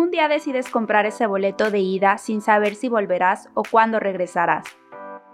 [0.00, 4.64] un día decides comprar ese boleto de ida sin saber si volverás o cuándo regresarás.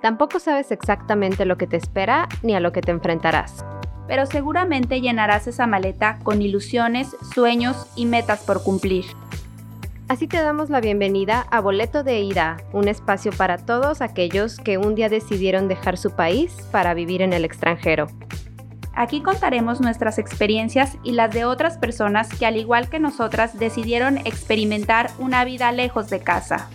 [0.02, 3.64] Tampoco sabes exactamente lo que te espera ni a lo que te enfrentarás.
[4.08, 9.04] Pero seguramente llenarás esa maleta con ilusiones, sueños y metas por cumplir.
[10.08, 14.78] Así te damos la bienvenida a Boleto de Ida, un espacio para todos aquellos que
[14.78, 18.08] un día decidieron dejar su país para vivir en el extranjero.
[18.98, 24.16] Aquí contaremos nuestras experiencias y las de otras personas que al igual que nosotras decidieron
[24.16, 26.70] experimentar una vida lejos de casa.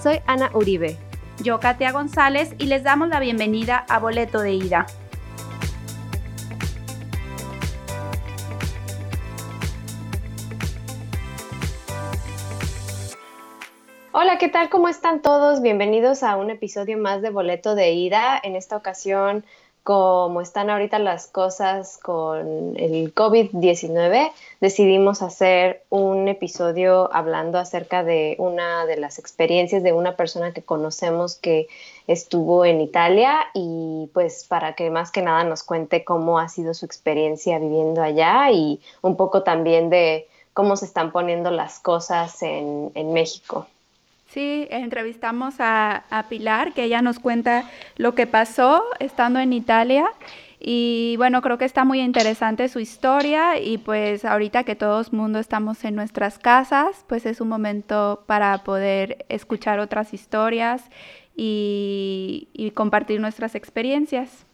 [0.00, 0.96] Soy Ana Uribe.
[1.42, 4.86] Yo, Katia González, y les damos la bienvenida a Boleto de Ida.
[14.12, 14.70] Hola, ¿qué tal?
[14.70, 15.60] ¿Cómo están todos?
[15.60, 18.40] Bienvenidos a un episodio más de Boleto de Ida.
[18.42, 19.44] En esta ocasión
[19.86, 28.34] como están ahorita las cosas con el COVID-19, decidimos hacer un episodio hablando acerca de
[28.40, 31.68] una de las experiencias de una persona que conocemos que
[32.08, 36.74] estuvo en Italia y pues para que más que nada nos cuente cómo ha sido
[36.74, 42.42] su experiencia viviendo allá y un poco también de cómo se están poniendo las cosas
[42.42, 43.68] en, en México.
[44.28, 50.06] Sí, entrevistamos a, Pilar, que ella nos cuenta lo que pasó estando en Italia.
[50.58, 55.38] Y bueno, creo que está muy interesante su historia y pues ahorita que todos mundo
[55.38, 60.82] estamos en nuestras casas, pues es un momento para poder escuchar otras historias
[61.36, 64.44] y, y compartir nuestras experiencias.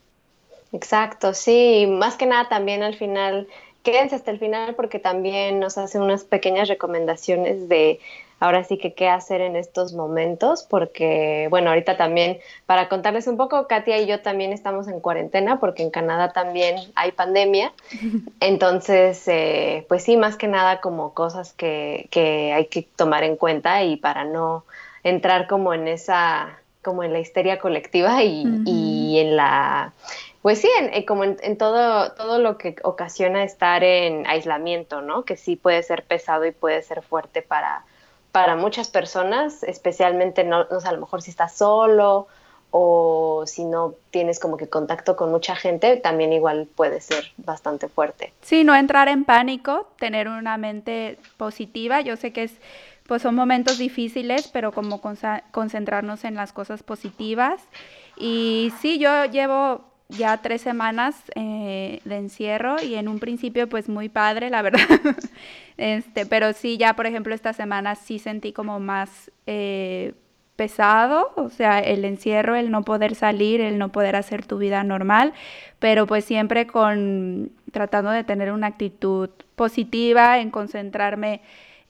[0.73, 3.47] Exacto, sí, más que nada también al final,
[3.83, 8.01] quédense hasta el final porque también nos hace unas pequeñas recomendaciones de
[8.43, 13.37] ahora sí que qué hacer en estos momentos, porque bueno, ahorita también para contarles un
[13.37, 17.73] poco, Katia y yo también estamos en cuarentena porque en Canadá también hay pandemia,
[18.41, 23.37] entonces eh, pues sí, más que nada como cosas que, que hay que tomar en
[23.37, 24.65] cuenta y para no
[25.05, 29.93] entrar como en esa como en la histeria colectiva y, y en la
[30.43, 35.25] pues sí, en, como en, en, todo, todo lo que ocasiona estar en aislamiento, ¿no?
[35.25, 37.85] Que sí puede ser pesado y puede ser fuerte para,
[38.33, 42.27] para muchas personas, especialmente no, no a lo mejor si estás solo
[42.71, 47.89] o si no tienes como que contacto con mucha gente, también igual puede ser bastante
[47.89, 48.33] fuerte.
[48.41, 52.01] Sí, no entrar en pánico, tener una mente positiva.
[52.01, 52.55] Yo sé que es,
[53.07, 55.03] pues son momentos difíciles, pero como
[55.51, 57.63] concentrarnos en las cosas positivas.
[58.17, 63.89] Y sí, yo llevo ya tres semanas eh, de encierro y en un principio pues
[63.89, 64.81] muy padre, la verdad.
[65.77, 70.15] este, pero sí, ya por ejemplo esta semana sí sentí como más eh,
[70.57, 74.85] pesado, o sea, el encierro, el no poder salir, el no poder hacer tu vida
[74.85, 75.33] normal,
[75.79, 81.41] pero pues siempre con tratando de tener una actitud positiva, en concentrarme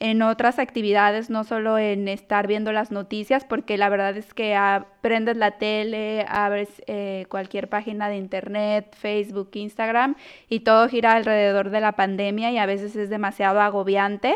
[0.03, 4.57] en otras actividades, no solo en estar viendo las noticias, porque la verdad es que
[4.57, 10.17] aprendes la tele, abres eh, cualquier página de internet, Facebook, Instagram,
[10.49, 14.35] y todo gira alrededor de la pandemia y a veces es demasiado agobiante.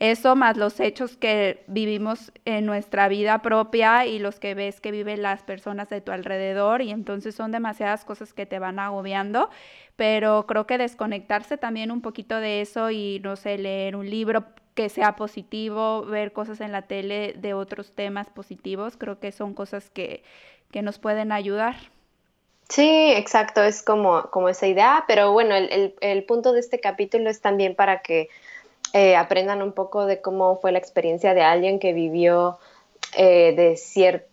[0.00, 4.90] Eso más los hechos que vivimos en nuestra vida propia y los que ves que
[4.90, 9.48] viven las personas de tu alrededor y entonces son demasiadas cosas que te van agobiando,
[9.94, 14.44] pero creo que desconectarse también un poquito de eso y no sé, leer un libro
[14.74, 19.54] que sea positivo, ver cosas en la tele de otros temas positivos, creo que son
[19.54, 20.22] cosas que,
[20.82, 21.76] nos pueden ayudar.
[22.68, 27.40] Sí, exacto, es como, como esa idea, pero bueno, el, punto de este capítulo es
[27.40, 28.28] también para que
[28.92, 32.58] eh, aprendan un poco de cómo fue la experiencia de alguien que vivió
[33.16, 33.54] eh,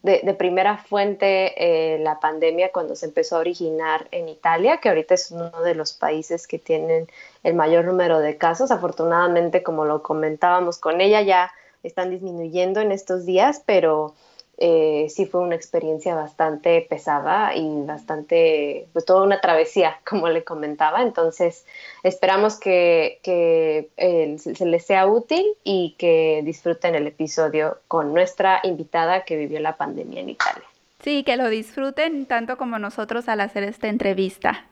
[0.04, 4.90] de, de, primera fuente eh, la pandemia cuando se empezó a originar en Italia, que
[4.90, 7.08] ahorita es uno de los países que tienen
[7.44, 8.72] el mayor número de casos.
[8.72, 11.52] Afortunadamente, como lo comentábamos con ella, ya
[11.84, 14.14] están disminuyendo en estos días, pero
[14.64, 20.44] eh, sí fue una experiencia bastante pesada y bastante, pues toda una travesía, como le
[20.44, 21.02] comentaba.
[21.02, 21.66] Entonces,
[22.04, 29.26] esperamos que, eh, se les sea útil y que disfruten el episodio con nuestra invitada
[29.26, 30.64] que vivió la pandemia en Italia.
[31.04, 34.66] Sí, que lo disfruten tanto como nosotros al hacer esta entrevista.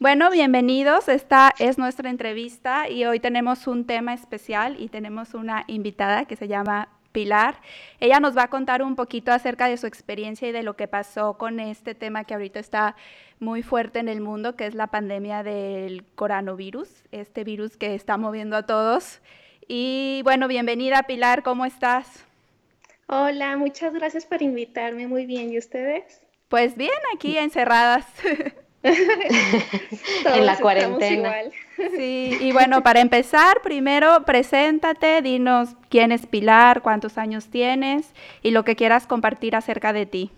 [0.00, 1.08] Bueno, bienvenidos.
[1.08, 6.36] Esta es nuestra entrevista y hoy tenemos un tema especial y tenemos una invitada que
[6.36, 6.88] se llama
[7.18, 7.56] Pilar.
[7.98, 10.86] Ella nos va a contar un poquito acerca de su experiencia y de lo que
[10.86, 12.94] pasó con este tema que ahorita está
[13.40, 18.18] muy fuerte en el mundo, que es la pandemia del coronavirus, este virus que está
[18.18, 19.20] moviendo a todos.
[19.66, 22.24] Y bueno, bienvenida Pilar, ¿cómo estás?
[23.08, 25.08] Hola, muchas gracias por invitarme.
[25.08, 26.22] Muy bien, ¿y ustedes?
[26.48, 28.06] Pues bien, aquí encerradas.
[28.82, 31.34] en la cuarentena.
[31.96, 38.50] Sí, y bueno, para empezar, primero preséntate, dinos quién es Pilar, cuántos años tienes y
[38.50, 40.32] lo que quieras compartir acerca de ti.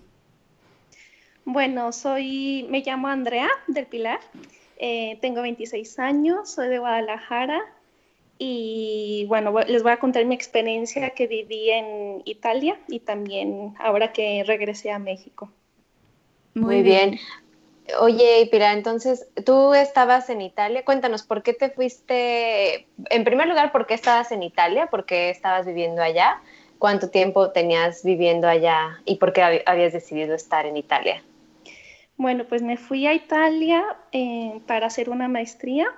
[1.46, 4.20] Bueno, soy, me llamo Andrea del Pilar,
[4.76, 7.62] eh, tengo 26 años, soy de Guadalajara
[8.38, 14.12] y bueno, les voy a contar mi experiencia que viví en Italia y también ahora
[14.12, 15.50] que regresé a México.
[16.54, 17.18] Muy, bien.
[17.98, 20.84] Oye, Pira, entonces tú estabas en Italia.
[20.84, 22.86] Cuéntanos, ¿por qué te fuiste?
[23.10, 24.86] En primer lugar, ¿por qué estabas en Italia?
[24.86, 26.40] ¿Por qué estabas viviendo allá?
[26.78, 31.22] ¿Cuánto tiempo tenías viviendo allá y por qué habías decidido estar en Italia?
[32.16, 35.88] Bueno, pues me fui a Italia eh, para hacer una maestría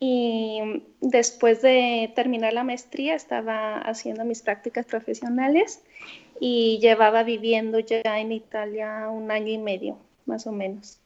[0.00, 5.82] y después de terminar la maestría estaba haciendo mis prácticas profesionales
[6.40, 10.98] y llevaba viviendo ya en Italia un año y medio, más o menos.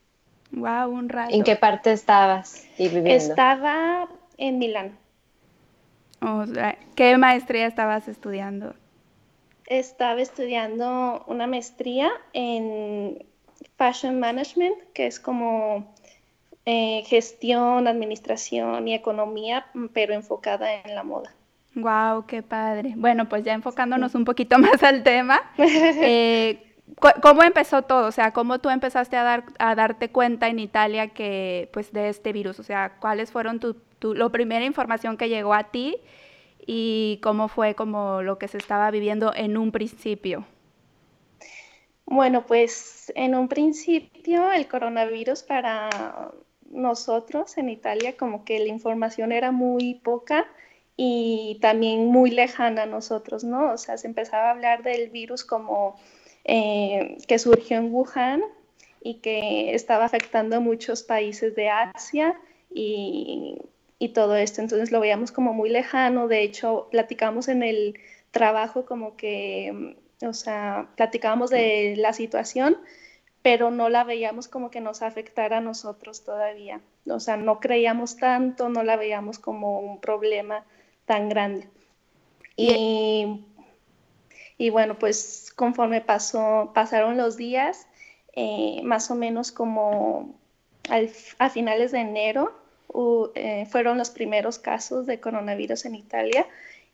[0.52, 1.34] Wow, un rato.
[1.34, 3.10] ¿En qué parte estabas y viviendo?
[3.10, 4.98] Estaba en Milán.
[6.94, 8.74] ¿Qué maestría estabas estudiando?
[9.66, 13.24] Estaba estudiando una maestría en
[13.76, 15.86] Fashion Management, que es como
[16.64, 21.32] eh, gestión, administración y economía, pero enfocada en la moda.
[21.74, 22.94] Wow, qué padre.
[22.96, 26.67] Bueno, pues ya enfocándonos un poquito más al tema, eh,
[27.22, 28.06] ¿Cómo empezó todo?
[28.06, 32.08] O sea, ¿cómo tú empezaste a, dar, a darte cuenta en Italia que, pues, de
[32.08, 32.58] este virus?
[32.58, 35.96] O sea, ¿cuáles fueron tu, tu, la primera información que llegó a ti
[36.66, 40.44] y cómo fue como lo que se estaba viviendo en un principio?
[42.04, 46.30] Bueno, pues en un principio el coronavirus para
[46.70, 50.46] nosotros en Italia como que la información era muy poca
[50.96, 53.72] y también muy lejana a nosotros, ¿no?
[53.72, 55.96] O sea, se empezaba a hablar del virus como
[56.48, 58.42] eh, que surgió en Wuhan
[59.02, 62.40] y que estaba afectando a muchos países de Asia
[62.74, 63.58] y,
[63.98, 64.62] y, todo esto.
[64.62, 66.26] Entonces lo veíamos como muy lejano.
[66.26, 67.98] De hecho, platicamos en el
[68.30, 72.78] trabajo como que, o sea, platicábamos de la situación,
[73.42, 76.80] pero no la veíamos como que nos afectara a nosotros todavía.
[77.10, 80.64] O sea, no creíamos tanto, no la veíamos como un problema
[81.04, 81.68] tan grande.
[82.56, 83.44] Y
[84.58, 87.86] y bueno, pues conforme pasó, pasaron los días,
[88.34, 90.34] eh, más o menos como
[91.38, 92.52] a finales de enero,
[93.34, 96.46] eh, fueron los primeros casos de coronavirus en Italia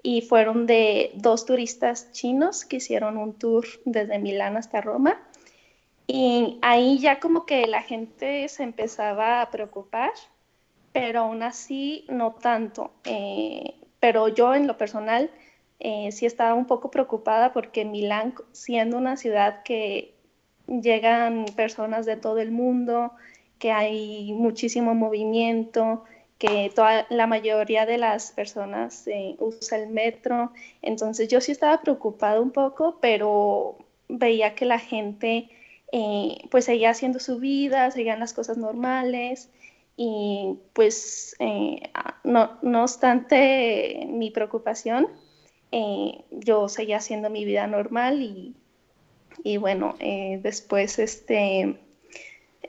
[0.02, 5.18] y fueron de dos turistas chinos que hicieron un tour desde Milán hasta Roma.
[6.06, 10.12] Y ahí ya como que la gente se empezaba a preocupar,
[10.92, 12.92] pero aún así no tanto.
[13.04, 15.30] Eh, pero yo en lo personal
[15.80, 20.14] eh, sí estaba un poco preocupada porque Milán, siendo una ciudad que
[20.66, 23.12] llegan personas de todo el mundo,
[23.58, 26.04] que hay muchísimo movimiento,
[26.38, 30.52] que toda, la mayoría de las personas eh, usa el metro.
[30.82, 33.76] Entonces yo sí estaba preocupada un poco, pero
[34.08, 35.48] veía que la gente
[35.92, 39.50] eh, pues seguía haciendo su vida, seguían las cosas normales
[39.96, 41.36] y pues
[42.24, 45.08] no, no obstante mi preocupación,
[45.76, 48.22] eh, yo seguía haciendo mi vida normal
[49.42, 51.80] y, bueno, eh, después este,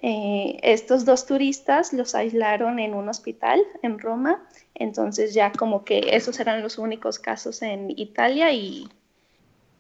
[0.02, 4.44] eh, estos dos turistas los aislaron en un hospital en Roma,
[4.74, 8.89] entonces ya como que esos eran los únicos casos en Italia y,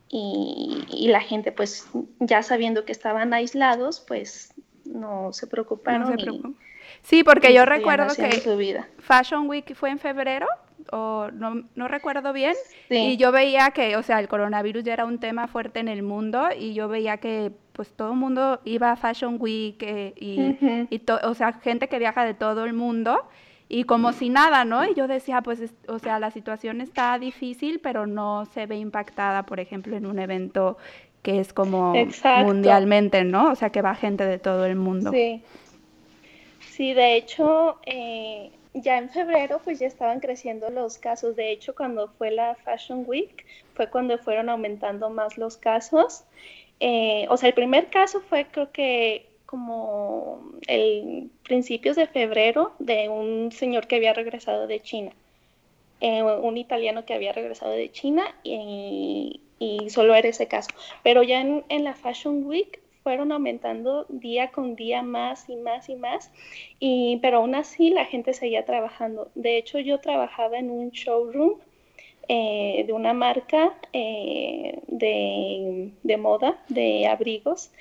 [0.07, 1.87] y, la gente pues
[2.19, 4.53] ya sabiendo que estaban aislados pues
[4.85, 6.55] no se preocuparon.
[7.01, 10.45] sí, porque yo recuerdo que Fashion Week fue en febrero
[10.91, 12.55] o no, no recuerdo bien,
[12.89, 16.03] y yo veía que, o sea, el coronavirus ya era un tema fuerte en el
[16.03, 21.01] mundo y yo veía que pues todo el mundo iba a Fashion Week eh, y,
[21.23, 23.19] o sea, gente que viaja de todo el mundo
[23.67, 24.85] y como si nada, ¿no?
[24.85, 29.43] Y yo decía, pues, o sea, la situación está difícil, pero no se ve impactada,
[29.43, 30.77] por ejemplo, en un evento
[31.23, 31.93] que es como
[32.43, 33.51] mundialmente, ¿no?
[33.51, 35.11] O sea, que va gente de todo el mundo.
[35.11, 35.41] Sí.
[36.59, 41.35] Sí, de hecho, eh, ya en febrero pues ya estaban creciendo los casos.
[41.35, 46.25] De hecho, cuando fue la Fashion Week fue cuando fueron aumentando más los casos.
[46.79, 53.07] Eh, o sea, el primer caso fue creo que como el principios de febrero de
[53.07, 55.11] un señor que había regresado de China.
[56.01, 59.41] Eh, un italiano que había regresado de China y,
[59.87, 60.69] solo era ese caso.
[61.03, 65.89] Pero ya en, en la Fashion Week fueron aumentando día con día más y más
[65.89, 66.31] y más,
[66.79, 69.29] y, pero aún así la gente seguía trabajando.
[69.35, 71.59] De hecho, yo trabajaba en un showroom
[72.27, 77.71] eh, de una marca eh, de, moda, de abrigos,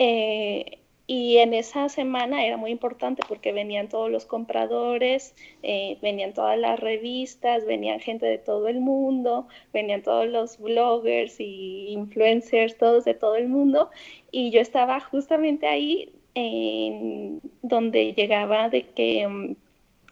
[0.00, 6.32] eh, Y en esa semana era muy importante porque venían todos los compradores, eh, venían
[6.32, 12.78] todas las revistas, venían gente de todo el mundo, venían todos los bloggers y influencers,
[12.78, 13.90] todos de todo el mundo.
[14.30, 19.56] Y yo estaba justamente ahí en donde llegaba de que, mm,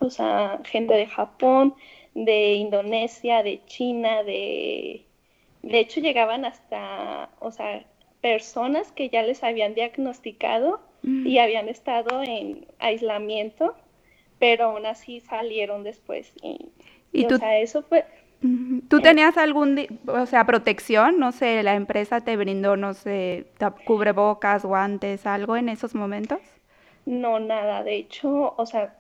[0.00, 1.75] o sea, gente de Japón,
[2.14, 5.06] de Indonesia, de China, de...
[5.62, 7.84] De hecho, llegaban hasta, o sea,
[8.23, 11.26] personas que ya les habían diagnosticado mm.
[11.26, 13.75] y habían estado en aislamiento,
[14.38, 16.33] pero aún así salieron después.
[17.12, 18.07] Y, tú, o sea, eso fue...
[18.88, 21.19] ¿Tú eh, tenías algún, o sea, protección?
[21.19, 23.47] No sé, la empresa te brindó, no sé,
[23.85, 26.41] cubrebocas, guantes, algo en esos momentos?
[27.05, 27.83] No, nada.
[27.85, 28.97] De hecho, o sea,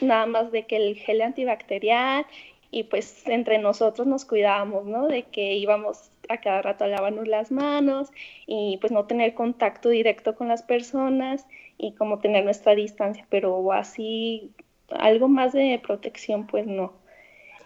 [0.00, 2.26] nada más de que el gel antibacterial
[2.70, 5.06] y pues entre nosotros nos cuidábamos, ¿no?
[5.06, 8.10] De que íbamos a cada rato lavarnos las manos
[8.46, 11.46] y pues no tener contacto directo con las personas
[11.76, 14.52] y como tener nuestra distancia, pero así
[14.90, 16.92] algo más de protección pues no.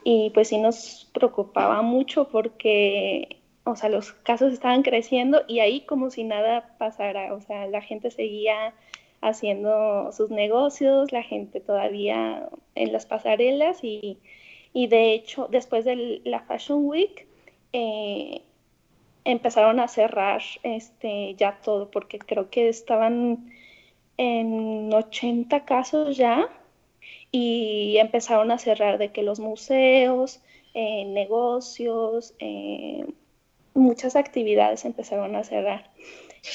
[0.05, 5.83] Y pues sí nos preocupaba mucho porque, o sea, los casos estaban creciendo y ahí
[5.83, 8.75] como si nada pasara, o sea, la gente seguía
[9.23, 14.19] haciendo sus negocios, la gente todavía en las pasarelas y,
[14.75, 17.27] y de hecho después de la Fashion Week
[17.73, 18.43] eh,
[19.25, 23.53] empezaron a cerrar este, ya todo, porque creo que estaban
[24.17, 26.49] en 80 casos ya
[27.31, 30.41] y empezaron a cerrar de que los museos,
[30.75, 33.07] eh, negocios, eh,
[33.75, 35.91] muchas actividades empezaron a cerrar.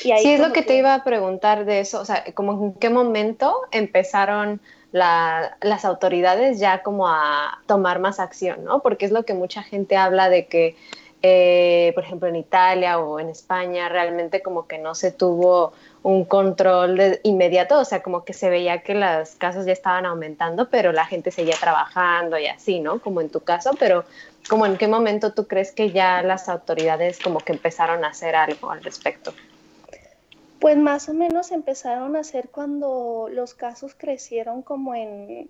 [0.04, 2.74] Y sí, es lo que, te iba a preguntar de eso, o sea, como en
[2.76, 4.62] qué momento empezaron
[4.92, 8.82] las autoridades ya como a tomar más acción, ¿no?
[8.82, 10.76] Porque es lo que mucha gente habla de que
[11.22, 16.24] eh, por ejemplo, en Italia o en España, realmente como que no se tuvo un
[16.24, 20.94] control inmediato, o sea, como que se veía que las casos ya estaban aumentando, pero
[20.94, 23.00] la gente seguía trabajando y así, ¿no?
[23.00, 24.06] Como en tu caso, pero
[24.50, 28.36] como en qué momento tú crees que ya las autoridades como que empezaron a hacer
[28.36, 29.34] algo al respecto?
[30.60, 35.50] Pues más o menos empezaron a hacer cuando los casos crecieron como en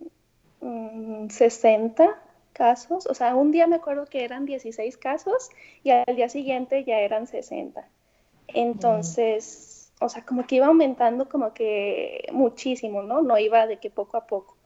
[1.30, 2.29] 60, mm,
[2.60, 5.50] casos, o sea, un día me acuerdo que eran 16 casos
[5.82, 7.88] y al día siguiente ya eran 60.
[8.50, 13.22] Entonces, o sea, como que iba aumentando como que muchísimo, ¿no?
[13.22, 14.58] No iba de que poco a poco.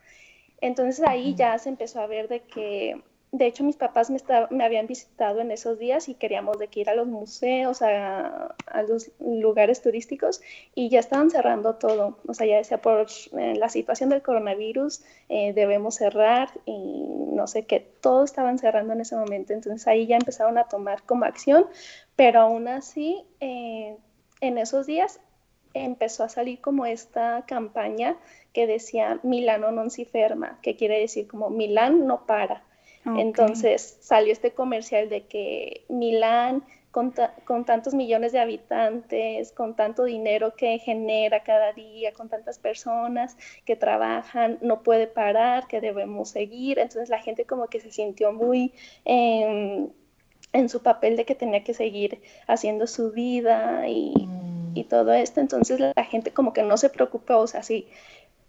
[0.60, 3.00] Entonces ahí ya se empezó a ver de que
[3.34, 6.90] de hecho, mis papás me, habían visitado en esos días y queríamos de que ir
[6.92, 8.56] a los museos, a,
[8.88, 10.44] los lugares turísticos
[10.76, 12.20] y ya estaban cerrando todo.
[12.28, 13.08] O sea, ya decía, por
[13.40, 18.94] eh, la situación del coronavirus eh, debemos cerrar y no sé qué, todo estaban cerrando
[18.94, 19.54] en ese momento.
[19.54, 21.66] Entonces ahí ya empezaron a tomar como acción,
[22.16, 23.98] pero aún así, eh,
[24.42, 25.20] en esos días
[25.74, 28.16] empezó a salir como esta campaña
[28.54, 32.62] que decía Milano non si ferma, que quiere decir como Milán no para.
[33.06, 37.12] Entonces salió este comercial de que Milán, con,
[37.66, 43.76] tantos millones de habitantes, con tanto dinero que genera cada día, con tantas personas que
[43.76, 46.78] trabajan, no puede parar, que debemos seguir.
[46.78, 48.74] Entonces la gente como que se sintió muy...
[49.06, 54.14] en su papel de que tenía que seguir haciendo su vida y,
[54.76, 55.42] y, todo esto.
[55.42, 57.88] Entonces la gente como que no se preocupó, o sea, sí,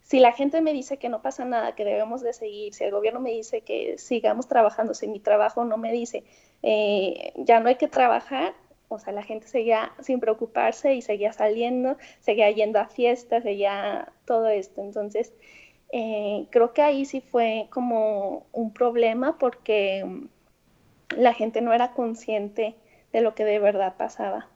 [0.05, 2.91] si la gente me dice que no pasa nada, que debemos de seguir, si el
[2.91, 6.25] gobierno me dice que sigamos trabajando, si mi trabajo no me dice
[6.63, 8.55] eh, ya no hay que trabajar,
[8.89, 14.13] o sea, la gente seguía sin preocuparse y seguía saliendo, seguía yendo a fiestas, seguía
[14.27, 14.83] todo esto.
[14.83, 15.33] Entonces,
[15.91, 20.05] eh, creo que ahí sí fue como un problema porque
[21.17, 22.75] la gente no era consciente
[23.13, 24.49] de lo que de verdad pasaba.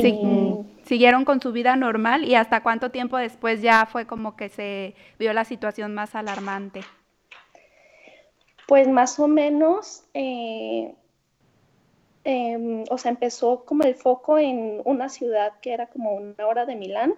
[0.00, 4.48] Y, siguieron con su vida normal y hasta cuánto tiempo después ya fue como que
[4.48, 6.82] se vio la situación más alarmante.
[8.66, 10.94] Pues más o menos, eh,
[12.24, 16.66] em, o sea, empezó como el foco en una ciudad que era como una hora
[16.66, 17.14] de Milán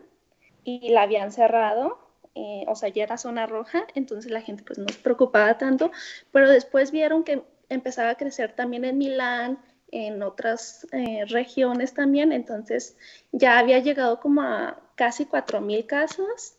[0.64, 1.98] y la habían cerrado,
[2.34, 5.92] eh, o sea, ya era zona roja, entonces la gente pues no se preocupaba tanto,
[6.32, 9.58] pero después vieron que empezaba a crecer también en Milán,
[9.94, 12.96] en otras eh, regiones también, entonces
[13.30, 16.56] ya había llegado como a casi 4.000 casos.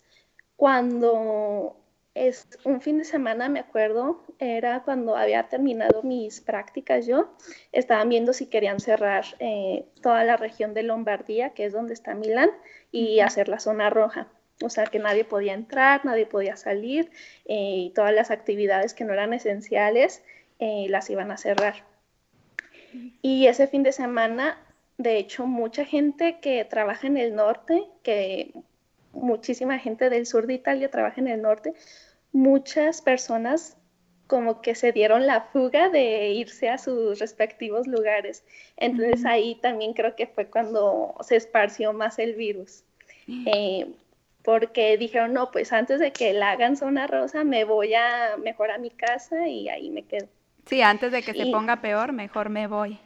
[0.56, 1.76] Cuando
[2.14, 7.36] es un fin de semana, me acuerdo, era cuando había terminado mis prácticas yo,
[7.74, 12.16] estaban viendo si querían cerrar eh, toda la región de Lombardía, que es donde está
[12.16, 12.52] Milán,
[12.94, 14.30] y hacer la zona roja.
[14.64, 17.12] O sea, que nadie podía entrar, nadie podía salir
[17.44, 20.24] eh, y todas las actividades que no eran esenciales
[20.58, 21.95] las iban a cerrar.
[23.22, 24.58] Y ese fin de semana,
[24.98, 28.54] de hecho, mucha gente que trabaja en el norte, que
[29.12, 31.74] muchísima gente del sur de Italia trabaja en el norte,
[32.32, 33.78] muchas personas
[34.28, 38.44] como que se dieron la fuga de irse a sus respectivos lugares.
[38.78, 42.84] Entonces ahí también creo que fue cuando se esparció más el virus.
[43.28, 43.88] Eh,
[44.44, 48.70] porque dijeron, no, pues antes de que la hagan zona rosa, me voy a mejor
[48.70, 50.28] a mi casa y ahí me quedo.
[50.66, 53.00] Sí, antes de que se ponga peor, mejor me voy.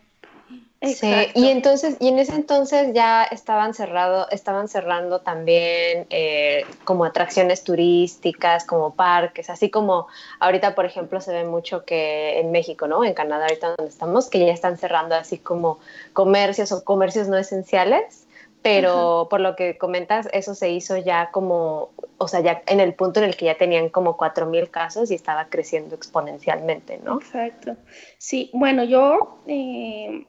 [0.81, 7.03] Sí, y entonces, y en ese entonces ya estaban cerrado, estaban cerrando también eh, como
[7.03, 10.07] atracciones turísticas, como parques, así como
[10.39, 13.03] ahorita, por ejemplo, se ve mucho que en México, ¿no?
[13.03, 15.79] En Canadá, ahorita donde estamos, que ya están cerrando así como
[16.13, 18.25] comercios o comercios no esenciales,
[18.61, 22.93] pero por lo que comentas, eso se hizo ya como, o sea, ya en el
[22.93, 27.19] punto en el que ya tenían como 4.000 casos y estaba creciendo exponencialmente, ¿no?
[27.19, 27.75] Exacto.
[28.17, 29.39] Sí, bueno, yo...
[29.47, 30.25] Eh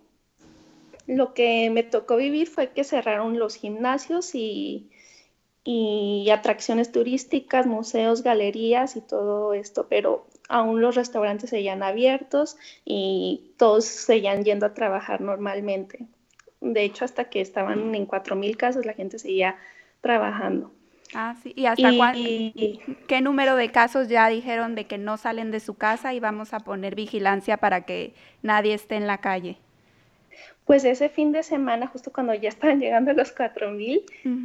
[1.11, 4.89] lo que me tocó vivir fue que cerraron los gimnasios y,
[6.33, 13.85] atracciones turísticas, museos, galerías y todo esto, pero aún los restaurantes seguían abiertos y todos
[13.85, 16.07] seguían yendo a trabajar normalmente.
[16.61, 19.57] De hecho, hasta que estaban en 4.000 casos, la gente seguía
[20.01, 20.73] trabajando.
[21.15, 21.53] Ah, sí.
[21.57, 22.29] ¿Y hasta cuándo?
[23.09, 26.55] ¿Qué número de casos ya dijeron de que no salen de su casa y vamos
[26.55, 29.57] a poner vigilancia para que nadie esté en la calle?
[30.65, 34.03] Pues ese fin de semana, justo cuando ya estaban llegando los 4000,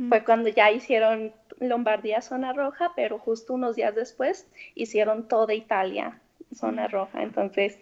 [0.10, 6.20] fue cuando ya hicieron Lombardía zona roja, pero justo unos días después hicieron toda Italia
[6.54, 7.22] zona roja.
[7.22, 7.78] Entonces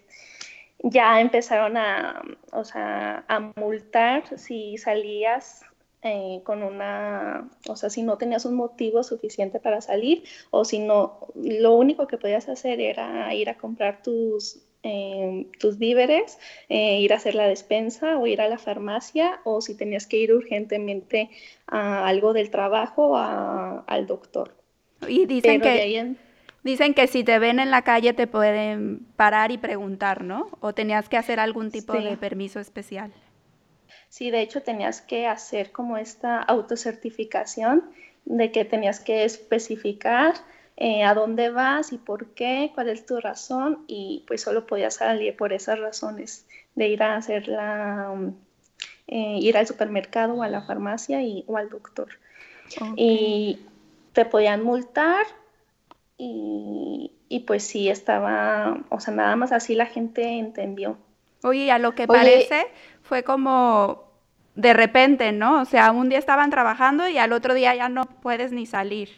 [0.84, 2.22] ya empezaron a,
[2.52, 5.62] o sea, a multar si salías
[6.02, 10.78] eh, con una, o sea, si no tenías un motivo suficiente para salir o si
[10.78, 16.38] no, lo único que podías hacer era ir a comprar tus Em, tus víveres,
[16.68, 20.18] eh, ir a hacer la despensa o ir a la farmacia o si tenías que
[20.18, 21.30] ir urgentemente
[21.66, 24.54] a algo del trabajo al doctor.
[25.08, 26.16] Y dicen que,
[26.64, 30.48] dicen que si te ven en la calle te pueden parar y preguntar, ¿no?
[30.60, 33.12] O tenías que hacer algún tipo de permiso especial.
[34.08, 37.84] Sí, de hecho tenías que hacer como esta autocertificación
[38.24, 40.34] de que tenías que especificar
[40.76, 44.94] eh, a dónde vas y por qué, cuál es tu razón y pues solo podías
[44.94, 48.12] salir por esas razones de ir a hacer la,
[49.06, 52.08] eh, ir al supermercado o a la farmacia y, o al doctor.
[52.96, 53.60] Y
[54.12, 55.26] te podían multar
[56.16, 60.96] y, y, pues sí estaba, o sea, nada más así la gente entendió.
[61.42, 62.66] Oye, a lo que parece
[63.02, 64.04] fue como
[64.54, 65.60] de repente, ¿no?
[65.62, 69.10] O sea, un día estaban trabajando y al otro día ya no puedes ni salir.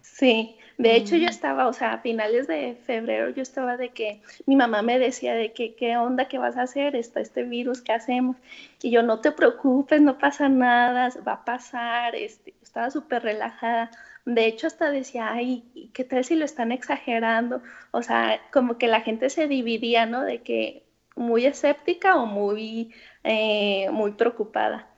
[0.00, 4.20] Sí, de hecho, yo estaba, o sea, a finales de febrero, yo estaba de que
[4.44, 6.28] mi mamá me decía de que, ¿qué onda?
[6.28, 6.94] ¿Qué vas a hacer?
[6.94, 8.36] Está este virus, ¿qué hacemos?
[8.82, 12.14] Y yo, no te preocupes, no pasa nada, va a pasar.
[12.14, 13.90] Este, estaba súper relajada.
[14.26, 17.62] De hecho, hasta decía, ay, ¿qué tal si lo están exagerando?
[17.92, 20.22] O sea, como que la gente se dividía, ¿no?
[20.22, 20.82] De que
[21.14, 24.88] muy escéptica o muy, eh, muy preocupada.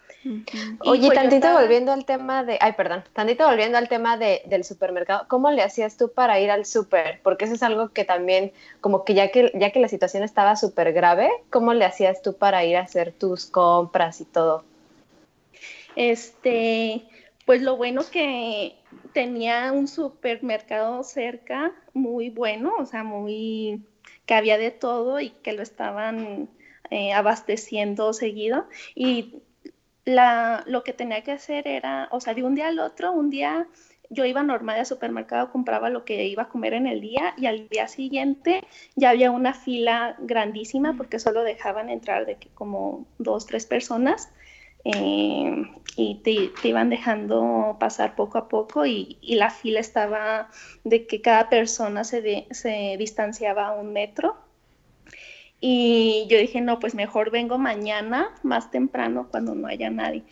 [0.80, 4.64] Oye, pues tantito volviendo al tema de, ay, perdón, tantito volviendo al tema de, del
[4.64, 7.20] supermercado, ¿cómo le hacías tú para ir al super?
[7.22, 10.56] Porque eso es algo que también, como que ya que, ya que la situación estaba
[10.56, 14.64] súper grave, ¿cómo le hacías tú para ir a hacer tus compras y todo?
[15.96, 17.04] Este,
[17.44, 18.77] pues lo bueno que
[19.18, 23.82] tenía un supermercado cerca, muy bueno, o sea, muy,
[24.26, 26.48] que había de todo y que lo estaban
[26.90, 28.68] eh, abasteciendo seguido.
[28.94, 29.42] Y
[30.04, 33.66] lo que tenía que hacer era, o sea, de un día al otro, un día
[34.08, 37.46] yo iba normal al supermercado, compraba lo que iba a comer en el día y
[37.46, 38.62] al día siguiente
[38.94, 44.32] ya había una fila grandísima porque solo dejaban entrar de que como dos, tres personas
[44.94, 50.50] eh, y te, iban dejando pasar poco a poco y, la fila estaba
[50.84, 54.36] de que cada persona se, se distanciaba un metro
[55.60, 60.22] y yo dije, no, pues mejor vengo mañana más temprano cuando no haya nadie.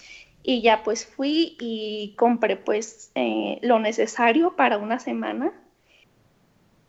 [0.43, 5.53] Y ya pues fui y compré pues eh, lo necesario para una semana.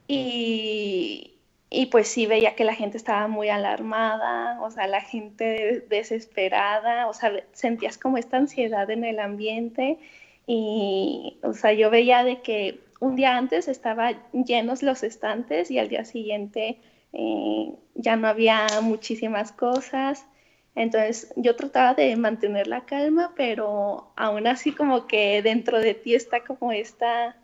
[0.07, 1.36] Y,
[1.69, 7.07] y, pues sí veía que la gente estaba muy alarmada, o sea, la gente desesperada,
[7.07, 9.97] o sea, sentías como esta ansiedad en el ambiente.
[10.45, 15.77] Y, o sea, yo veía de que un día antes estaban llenos los estantes y
[15.77, 16.77] al día siguiente
[17.13, 20.25] eh, ya no había muchísimas cosas.
[20.73, 26.15] Entonces yo trataba de mantener la calma, pero aún así como que dentro de ti
[26.15, 27.35] está como esta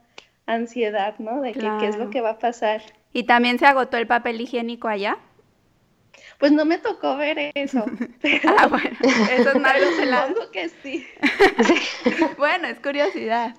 [0.46, 1.42] ansiedad, ¿no?
[1.42, 2.82] De que, qué es lo que va a pasar.
[3.14, 5.18] ¿Y también se agotó el papel higiénico allá?
[6.40, 7.86] Pues no me tocó ver eso.
[8.58, 8.98] ah, bueno,
[9.32, 11.08] eso es malo Supongo que sí.
[12.38, 13.56] bueno, es curiosidad.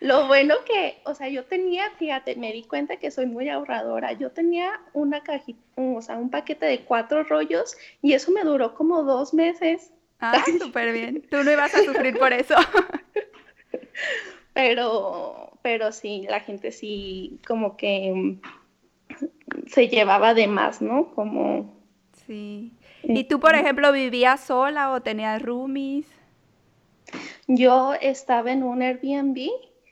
[0.00, 4.12] Lo bueno que, o sea, yo tenía, fíjate, me di cuenta que soy muy ahorradora.
[4.12, 8.74] Yo tenía una cajita, o sea, un paquete de cuatro rollos y eso me duró
[8.74, 9.90] como dos meses.
[10.20, 11.26] Ah, súper bien.
[11.28, 12.54] Tú no ibas a sufrir por eso.
[14.54, 18.38] pero, pero sí, la gente sí, como que
[19.66, 21.14] se llevaba de más, ¿no?
[21.14, 21.74] Como...
[22.26, 22.72] Sí.
[23.02, 26.06] ¿Y tú, por ejemplo, vivías sola o tenías roomies?
[27.46, 29.48] Yo estaba en un Airbnb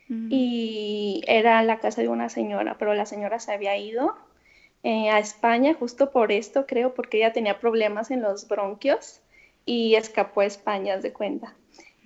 [0.08, 4.14] y era la casa de una señora, pero la señora se había ido
[4.82, 9.20] eh, a España justo por esto, creo, porque ella tenía problemas en los bronquios
[9.64, 11.54] y escapó a España, de cuenta.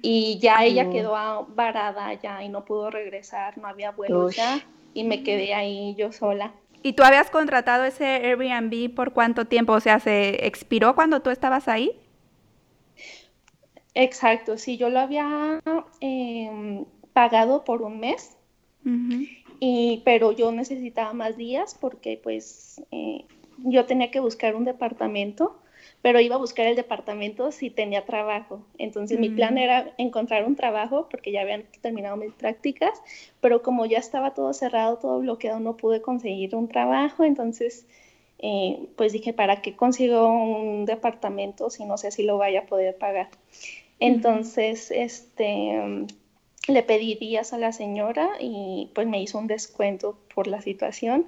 [0.01, 5.05] Y ya ella quedó varada ya y no pudo regresar, no había vuelo ya y
[5.05, 6.53] me quedé ahí yo sola.
[6.83, 9.73] ¿Y tú habías contratado ese Airbnb por cuánto tiempo?
[9.73, 11.93] O sea, ¿se expiró cuando tú estabas ahí?
[13.95, 15.61] Exacto, sí, yo lo había
[16.01, 18.37] em, pagado por un mes,
[19.61, 23.27] y, pero yo necesitaba más días porque pues eh,
[23.59, 25.61] yo tenía que buscar un departamento
[26.03, 28.65] pero iba a buscar el departamento si tenía trabajo.
[28.79, 29.59] Entonces mi plan mm.
[29.59, 33.03] era encontrar un trabajo porque ya habían terminado mis prácticas,
[33.41, 37.87] pero como ya estaba todo cerrado, todo bloqueado, no pude conseguir un trabajo, entonces
[38.39, 42.67] eh, pues dije, ¿para qué consigo un departamento si no sé si lo vaya a
[42.67, 43.29] poder pagar?
[44.01, 46.07] Entonces, este,
[46.69, 51.27] le pedí días a la señora y pues me hizo un descuento por la situación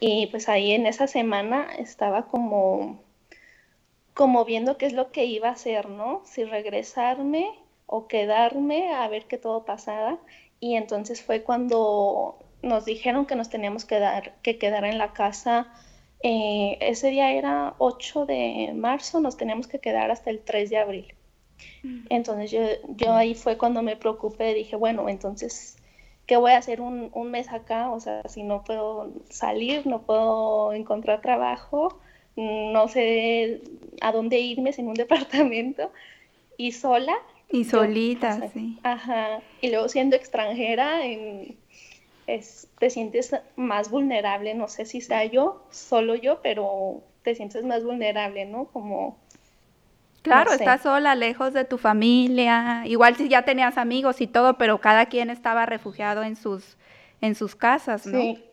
[0.00, 3.00] y pues ahí en esa semana estaba como
[4.14, 6.22] como viendo qué es lo que iba a hacer, ¿no?
[6.24, 7.50] Si regresarme
[7.86, 10.18] o quedarme a ver qué todo pasaba.
[10.60, 15.12] Y entonces fue cuando nos dijeron que nos teníamos que, dar, que quedar en la
[15.12, 15.72] casa.
[16.22, 20.76] Eh, ese día era 8 de marzo, nos teníamos que quedar hasta el 3 de
[20.76, 21.14] abril.
[22.08, 22.60] Entonces yo,
[22.96, 25.76] yo ahí fue cuando me preocupé, dije, bueno, entonces,
[26.26, 27.90] ¿qué voy a hacer un, un mes acá?
[27.90, 32.00] O sea, si no puedo salir, no puedo encontrar trabajo,
[32.36, 33.62] no sé
[34.00, 35.92] a dónde irme sin un departamento
[36.56, 37.14] y sola.
[37.50, 38.78] Y solita, sí.
[38.82, 39.40] Ajá.
[39.60, 41.00] Y luego siendo extranjera,
[42.26, 44.54] te sientes más vulnerable.
[44.54, 48.66] No sé si sea yo, solo yo, pero te sientes más vulnerable, ¿no?
[48.66, 49.18] Como...
[50.22, 52.82] Claro, estás sola, lejos de tu familia.
[52.84, 56.76] Igual si ya tenías amigos y todo, pero cada quien estaba refugiado en sus,
[57.22, 58.20] en sus casas, ¿no?
[58.20, 58.44] Sí.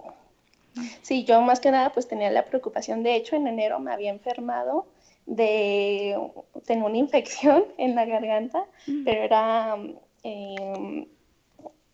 [1.02, 4.10] Sí, yo más que nada pues tenía la preocupación, de hecho en enero me había
[4.10, 4.88] enfermado
[5.28, 6.18] de,
[6.66, 9.04] tengo una infección en la garganta, mm.
[9.04, 9.78] pero era,
[10.24, 11.06] em,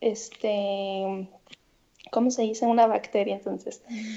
[0.00, 1.28] este,
[2.10, 2.66] ¿cómo se dice?
[2.66, 3.82] Una bacteria, entonces.
[3.88, 4.14] Mm.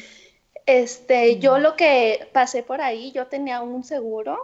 [0.65, 1.61] Este, yo mm.
[1.61, 4.37] lo que pasé por ahí, yo tenía un seguro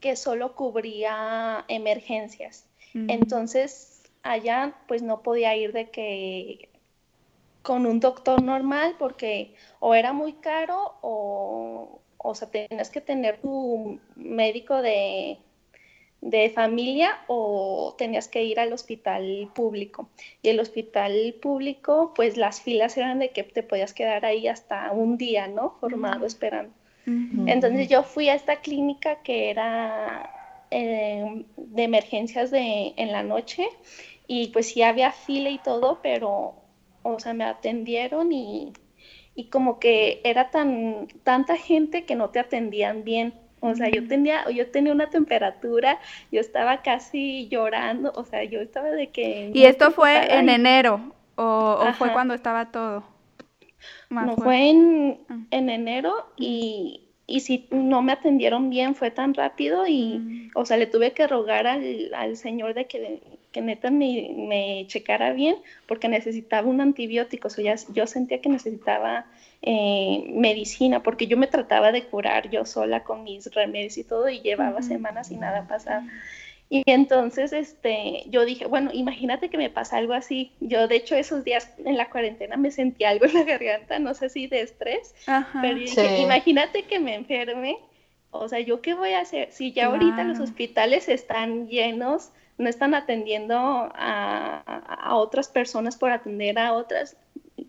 [0.00, 2.64] que solo cubría emergencias.
[2.94, 6.68] Entonces, allá pues no podía ir de que
[7.62, 13.40] con un doctor normal porque o era muy caro o, o sea, tenías que tener
[13.40, 15.38] tu médico de,
[16.20, 20.08] de familia o tenías que ir al hospital público.
[20.42, 24.90] Y el hospital público, pues las filas eran de que te podías quedar ahí hasta
[24.92, 25.76] un día, ¿no?
[25.80, 26.72] Formado esperando.
[27.06, 30.30] Entonces yo fui a esta clínica que era
[30.70, 33.66] eh, de emergencias de, en la noche
[34.26, 36.67] y pues sí había fila y todo, pero
[37.02, 38.72] o sea, me atendieron y,
[39.50, 43.34] como que era tan tanta gente que no te atendían bien.
[43.60, 45.98] O sea, yo tenía, yo tenía una temperatura,
[46.30, 49.50] yo estaba casi llorando, o sea, yo estaba de que...
[49.52, 53.04] ¿Y esto fue en enero o, fue cuando estaba todo?
[54.10, 55.38] no, fue en, ah.
[55.50, 60.50] en enero y, y si no me atendieron bien, fue tan rápido y, mm.
[60.54, 64.84] o sea, le tuve que rogar al, al señor de que que neta me, me,
[64.88, 65.56] checara bien
[65.86, 69.26] porque necesitaba un antibiótico, o sea, yo sentía que necesitaba
[69.62, 74.28] eh, medicina porque yo me trataba de curar yo sola con mis remedios y todo
[74.28, 76.04] y llevaba semanas y nada pasaba.
[76.70, 80.52] Y entonces este, yo dije, bueno, imagínate que me pasa algo así.
[80.60, 84.12] Yo de hecho esos días en la cuarentena me sentí algo en la garganta, no
[84.12, 85.14] sé si de estrés,
[85.62, 87.78] pero dije, imagínate que me enferme.
[88.30, 89.50] O sea, ¿yo qué voy a hacer?
[89.52, 96.58] Si ya ahorita los hospitales están llenos no están atendiendo a, otras personas por atender
[96.58, 97.16] a otras,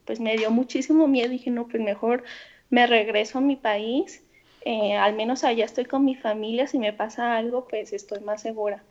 [0.06, 1.30] pues me dio muchísimo miedo.
[1.30, 2.23] Dije, no, pues mejor
[2.69, 4.23] me regreso a mi país,
[4.65, 8.41] eh, al menos allá estoy con mi familia, si me pasa algo, pues estoy más
[8.41, 8.84] segura.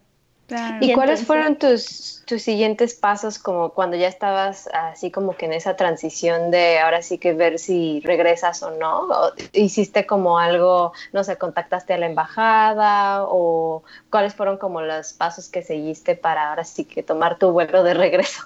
[0.80, 5.52] ¿Y, cuáles fueron tus, tus siguientes pasos como cuando ya estabas así como que en
[5.52, 9.08] esa transición de ahora sí que ver si regresas o no?
[9.52, 15.50] ¿Hiciste como algo, no sé, contactaste a la embajada o cuáles fueron como los pasos
[15.50, 18.44] que seguiste para ahora sí que tomar tu vuelo de regreso?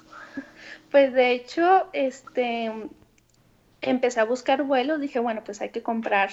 [0.90, 2.70] Pues de hecho, este,
[3.80, 6.30] empecé a buscar vuelos, dije, bueno, pues hay que comprar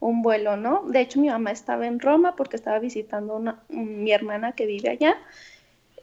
[0.00, 0.82] un vuelo, ¿no?
[0.86, 4.90] De hecho, mi mamá estaba en Roma porque estaba visitando a mi hermana que vive
[4.90, 5.16] allá.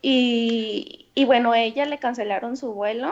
[0.01, 3.11] Y, y, bueno, a ella le cancelaron su vuelo,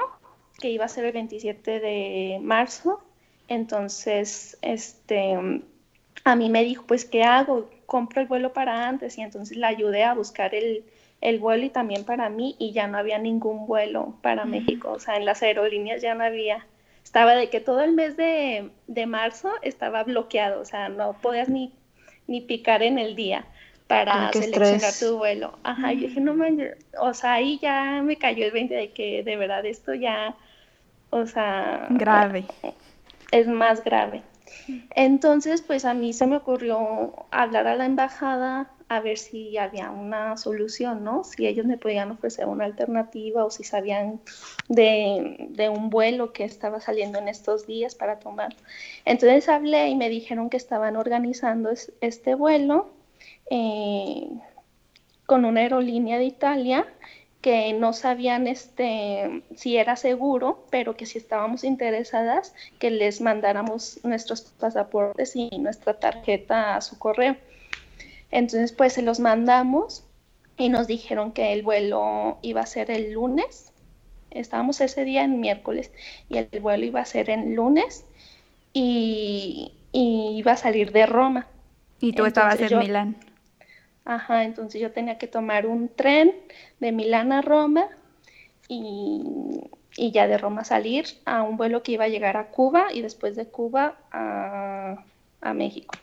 [0.60, 3.02] que iba a ser el 27 de marzo.
[3.48, 5.38] Entonces, este,
[6.24, 7.69] a mí me dijo, pues, ¿qué hago?
[7.86, 9.17] Compro el vuelo para antes.
[9.17, 10.84] Y entonces la ayudé a buscar el,
[11.22, 12.56] el vuelo y también para mí.
[12.60, 14.91] Y ya no había ningún vuelo para México.
[14.91, 16.67] O sea, en las aerolíneas ya no había
[17.13, 18.71] estaba de que todo el mes de,
[19.06, 21.71] marzo estaba bloqueado, o sea, no podías ni,
[22.26, 23.45] ni picar en el día
[23.86, 25.60] para seleccionar tu vuelo.
[25.62, 29.21] Ajá, yo dije, no manches, o sea, ahí ya me cayó el 20 de que
[29.21, 30.36] de verdad esto ya,
[31.12, 31.86] o sea...
[31.91, 32.45] Grave.
[33.30, 34.23] Es más grave.
[34.95, 39.91] Entonces, pues a mí se me ocurrió hablar a la embajada a ver si había
[39.91, 41.23] una solución, ¿no?
[41.23, 44.21] Si ellos me podían ofrecer una alternativa o si sabían
[44.69, 48.56] de, un vuelo que estaba saliendo en estos días para tomar.
[49.06, 52.89] Entonces hablé y me dijeron que estaban organizando este vuelo
[53.49, 54.27] eh,
[55.25, 56.86] con una aerolínea de Italia
[57.41, 63.99] que no sabían este, si era seguro, pero que si estábamos interesadas, que les mandáramos
[64.03, 67.36] nuestros pasaportes y nuestra tarjeta a su correo.
[68.34, 70.04] Entonces, pues se los mandamos
[70.58, 73.72] y nos dijeron que el vuelo iba a ser el lunes.
[74.32, 75.91] Estábamos ese día en miércoles
[76.30, 78.06] y el vuelo iba a ser en lunes
[78.74, 81.46] y, iba a salir de Roma.
[82.00, 83.15] Y tú estabas en Milán.
[84.04, 86.34] Ajá, entonces yo tenía que tomar un tren
[86.80, 87.88] de Milán a Roma
[88.67, 89.62] y,
[89.96, 93.36] ya de Roma salir a un vuelo que iba a llegar a Cuba y después
[93.36, 95.06] de Cuba a,
[95.39, 95.96] a México.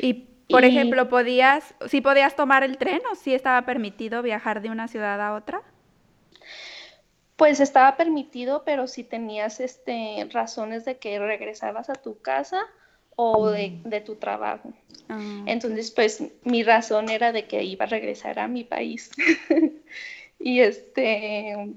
[0.00, 4.70] ¿Y por ejemplo, podías, si podías tomar el tren o si estaba permitido viajar de
[4.70, 5.62] una ciudad a otra?
[7.36, 12.60] Pues estaba permitido, pero si tenías este razones de que regresabas a tu casa
[13.16, 14.04] o de, mm.
[14.04, 14.72] tu trabajo.
[15.08, 19.10] Ah, Entonces, pues mi razón era de que iba a regresar a mi país.
[20.38, 21.74] y este,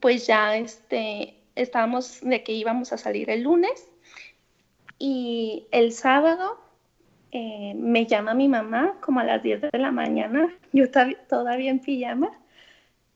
[0.00, 3.88] pues ya este, estábamos de que íbamos a salir el lunes
[4.98, 6.58] y el sábado
[7.30, 10.86] eh, me llama mi mamá como a las 10 de la mañana, yo
[11.28, 12.30] todavía en pijama,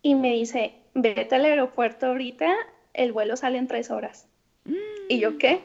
[0.02, 2.52] y me dice, vete al aeropuerto ahorita,
[2.92, 4.28] el vuelo sale en tres horas.
[5.08, 5.60] ¿Y yo qué?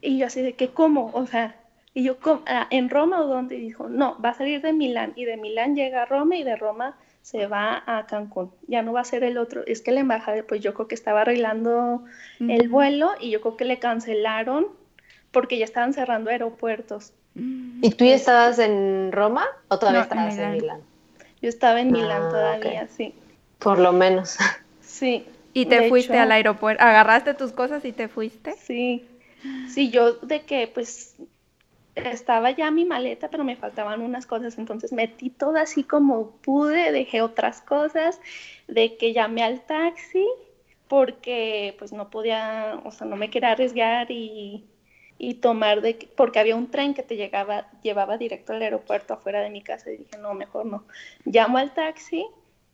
[0.00, 1.10] Y yo así de que, ¿cómo?
[1.12, 1.56] O sea,
[1.92, 3.56] y yo, ah, ¿en Roma o dónde?
[3.56, 6.44] Y dijo, no, va a salir de Milán, y de Milán llega a Roma, y
[6.44, 9.64] de Roma se va a Cancún, ya no va a ser el otro.
[9.66, 12.04] Es que la embajada, pues yo creo que estaba arreglando
[12.40, 14.68] el vuelo, y yo creo que le cancelaron
[15.30, 17.12] porque ya estaban cerrando aeropuertos.
[17.34, 20.80] ¿Y tú ya estabas en Roma o todavía estabas en Milán?
[21.42, 23.14] Yo estaba en Milán ah, todavía, sí.
[23.58, 24.36] Por lo menos.
[24.80, 25.26] Sí.
[25.52, 26.82] ¿Y te fuiste al aeropuerto?
[26.82, 28.52] ¿Agarraste tus cosas y te fuiste?
[28.52, 29.04] Sí.
[29.68, 31.16] Sí, yo de que pues
[31.94, 36.92] estaba ya mi maleta, pero me faltaban unas cosas, entonces metí todo así como pude,
[36.92, 38.20] dejé otras cosas,
[38.66, 40.26] de que llamé al taxi
[40.88, 44.64] porque pues no podía, o sea, no me quería arriesgar y
[45.18, 49.40] y tomar de porque había un tren que te llegaba llevaba directo al aeropuerto afuera
[49.40, 50.84] de mi casa y dije no mejor no.
[51.24, 52.26] Llamo al taxi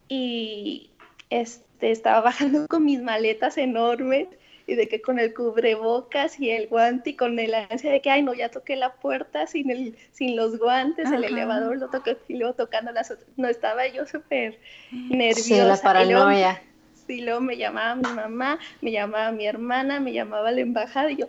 [0.08, 0.90] y
[1.28, 4.28] este estaba bajando con mis maletas enormes
[4.66, 8.10] y de que con el cubrebocas y el guante y con el ansia de que
[8.10, 12.16] ay no ya toqué la puerta sin el sin los guantes el elevador lo toqué
[12.28, 13.28] y luego tocando las otras.
[13.36, 14.58] No estaba yo súper
[14.92, 16.62] nerviosa sí, la paranoia
[17.10, 21.16] y luego me llamaba mi mamá, me llamaba mi hermana, me llamaba la embajada y
[21.16, 21.26] yo,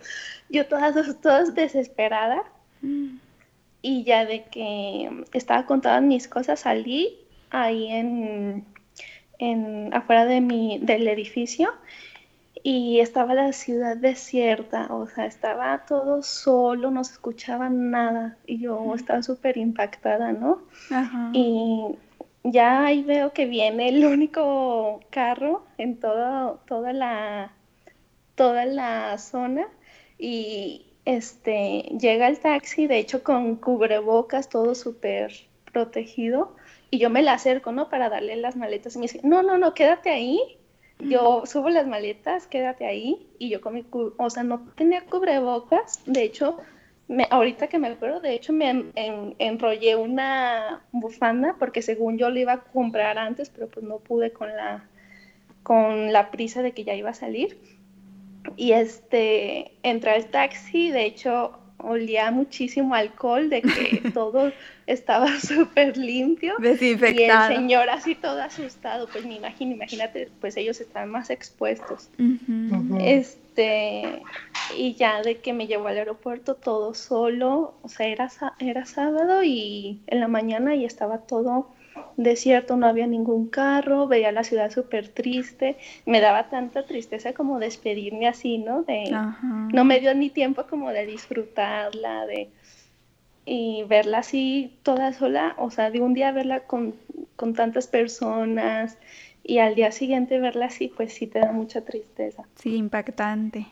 [0.50, 2.44] yo todas, todas desesperada.
[2.82, 3.18] Mm.
[3.84, 7.18] Y ya de que estaba con todas mis cosas, salí
[7.50, 8.64] ahí en,
[9.40, 11.74] en afuera de mi, del edificio
[12.64, 18.60] y estaba la ciudad desierta, o sea, estaba todo solo, no se escuchaba nada y
[18.60, 18.96] yo mm.
[18.96, 20.62] estaba súper impactada, ¿no?
[21.34, 21.71] Y
[22.52, 27.54] ya ahí veo que viene el único carro en todo, toda, la,
[28.36, 29.68] toda la zona
[30.18, 35.32] y este, llega el taxi, de hecho con cubrebocas, todo súper
[35.72, 36.56] protegido,
[36.90, 37.90] y yo me la acerco, ¿no?
[37.90, 40.40] Para darle las maletas y me dice, no, no, no, quédate ahí.
[41.00, 46.00] Yo subo las maletas, quédate ahí, y yo con mi, o sea, no tenía cubrebocas,
[46.06, 46.60] de hecho,
[47.30, 48.86] ahorita que me acuerdo, de hecho me
[49.40, 54.32] enrollé una bufanda porque según yo le iba a comprar antes, pero pues no pude
[54.32, 54.86] con la,
[55.64, 57.60] con la prisa de que ya iba a salir.
[58.56, 64.52] Y este, entré al taxi, de hecho olía muchísimo alcohol, de que todo
[64.88, 66.56] estaba súper limpio.
[66.60, 67.52] Desinfectado.
[67.52, 72.10] Y el señor así todo asustado, pues me imagino, imagínate, pues ellos están más expuestos.
[73.00, 74.22] Este,
[74.78, 79.44] y ya de que me llevó al aeropuerto todo solo, o sea, era, era sábado
[79.44, 81.68] y en la mañana y estaba todo
[82.18, 87.60] desierto, no había ningún carro, veía la ciudad súper triste, me daba tanta tristeza como
[87.60, 88.84] despedirme así, ¿no?
[88.84, 89.18] De,
[89.74, 92.50] no me dio ni tiempo como de disfrutarla, de
[93.46, 96.96] y verla así toda sola, o sea, de un día verla con,
[97.36, 98.98] con tantas personas
[99.44, 102.44] y al día siguiente verla así, pues sí te da mucha tristeza.
[102.56, 103.66] Sí, impactante.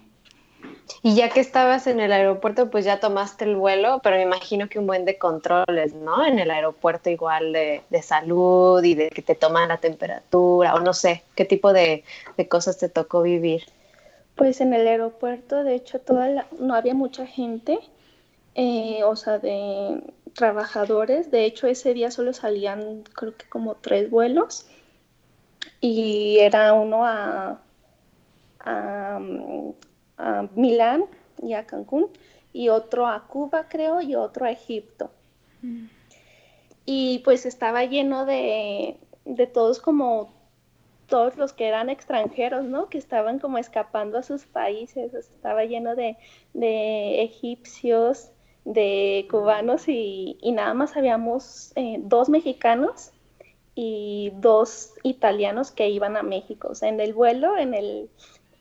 [1.02, 4.68] Y ya que estabas en el aeropuerto, pues ya tomaste el vuelo, pero me imagino
[4.68, 6.26] que un buen de controles, ¿no?
[6.26, 10.94] En el aeropuerto igual de, salud y de que te toman la temperatura o no
[10.94, 12.04] sé, ¿qué tipo de,
[12.50, 13.64] cosas te tocó vivir?
[14.36, 17.80] Pues en el aeropuerto, de hecho, toda no había mucha gente,
[18.56, 20.02] eh, o sea, de
[20.34, 21.32] trabajadores.
[21.32, 24.66] De hecho, ese día solo salían, creo que como tres vuelos
[25.82, 27.60] y era uno a
[30.20, 31.06] a Milán
[31.42, 32.10] y a Cancún,
[32.54, 35.10] y otro a Cuba, creo, y otro a Egipto.
[35.62, 35.86] Mm.
[36.86, 40.34] Y pues estaba lleno de, de todos como
[41.08, 42.90] todos los que eran extranjeros, ¿no?
[42.90, 46.18] Que estaban como escapando a sus países, estaba lleno de,
[46.54, 48.32] de egipcios,
[48.66, 53.12] de cubanos y, y nada más habíamos eh, dos mexicanos
[53.74, 56.70] y dos italianos que iban a México.
[56.72, 58.10] O sea, en el vuelo, en el,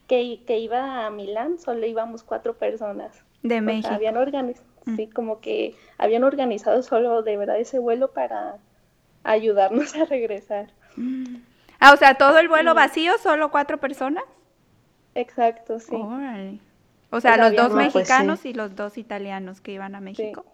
[0.09, 3.25] que, iba a Milán, solo íbamos cuatro personas.
[3.43, 3.95] De México.
[3.95, 4.97] habían organizado, mm.
[4.97, 8.57] sí, como que habían organizado solo de verdad ese vuelo para
[9.23, 10.73] ayudarnos a regresar.
[10.97, 11.37] Mm.
[11.79, 14.25] Ah, o sea, todo el vuelo vacío, solo cuatro personas.
[15.15, 15.97] Exacto, sí.
[17.11, 20.45] O sea, los dos pues mexicanos y los dos italianos que iban a México.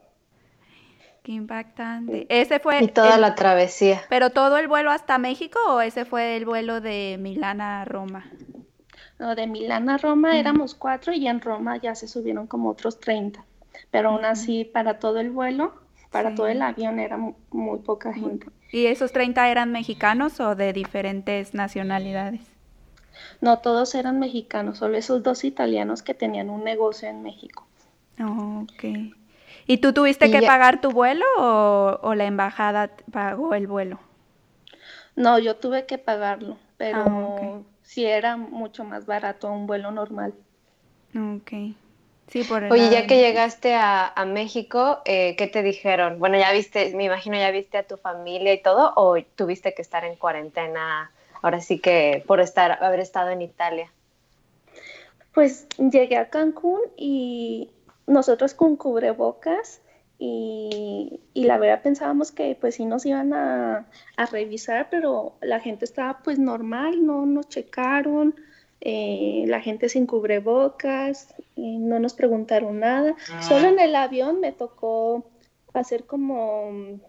[1.22, 2.26] Qué impactante.
[2.28, 2.84] Ese fue.
[2.84, 4.02] Y toda la travesía.
[4.10, 8.30] ¿Pero todo el vuelo hasta México o ese fue el vuelo de Milán a Roma?
[9.18, 13.44] De Milán a Roma éramos cuatro y en Roma ya se subieron como otros 30.
[13.90, 15.74] Pero aún así, para todo el vuelo,
[16.10, 18.46] para todo el avión era muy, poca gente.
[18.70, 22.40] ¿Y esos 30 eran mexicanos o de diferentes nacionalidades?
[23.40, 27.66] No, todos eran mexicanos, solo esos dos italianos que tenían un negocio en México.
[28.20, 28.84] Oh, ok.
[29.66, 33.98] ¿Y tú tuviste que pagar tu vuelo o, la embajada pagó el vuelo?
[35.16, 40.34] No, yo tuve que pagarlo, pero ah, si era mucho más barato un vuelo normal.
[41.14, 41.52] Ok.
[42.26, 46.18] Sí, por Oye, ya que llegaste a, México, eh, ¿qué te dijeron?
[46.18, 49.82] Bueno, ya viste, me imagino ya viste a tu familia y todo, o tuviste que
[49.82, 53.92] estar en cuarentena, ahora sí que por estar, haber estado en Italia.
[55.34, 57.70] Pues llegué a Cancún y
[58.06, 59.82] nosotros con cubrebocas
[60.18, 63.86] y, la verdad pensábamos que pues sí nos iban a,
[64.30, 68.34] revisar, pero la gente estaba pues normal, no nos checaron,
[68.80, 73.14] eh, la gente sin cubrebocas, no nos preguntaron nada.
[73.32, 73.42] Ah.
[73.42, 75.26] Solo en el avión me tocó
[75.72, 77.00] hacer como,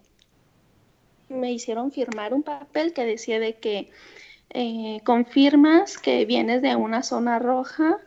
[1.30, 3.90] me hicieron firmar un papel que decía de que
[4.50, 7.98] eh, confirmas que vienes de una zona roja,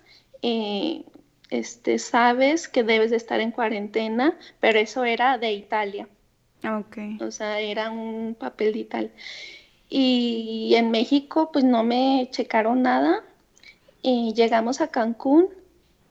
[0.42, 1.04] eh,
[1.50, 6.08] este, sabes que debes de estar en cuarentena, pero eso era de Italia.
[6.58, 7.18] Okay.
[7.20, 9.10] O sea, era un papel de Italia.
[9.88, 13.22] Y en México, pues no me checaron nada.
[14.02, 15.48] Y llegamos a Cancún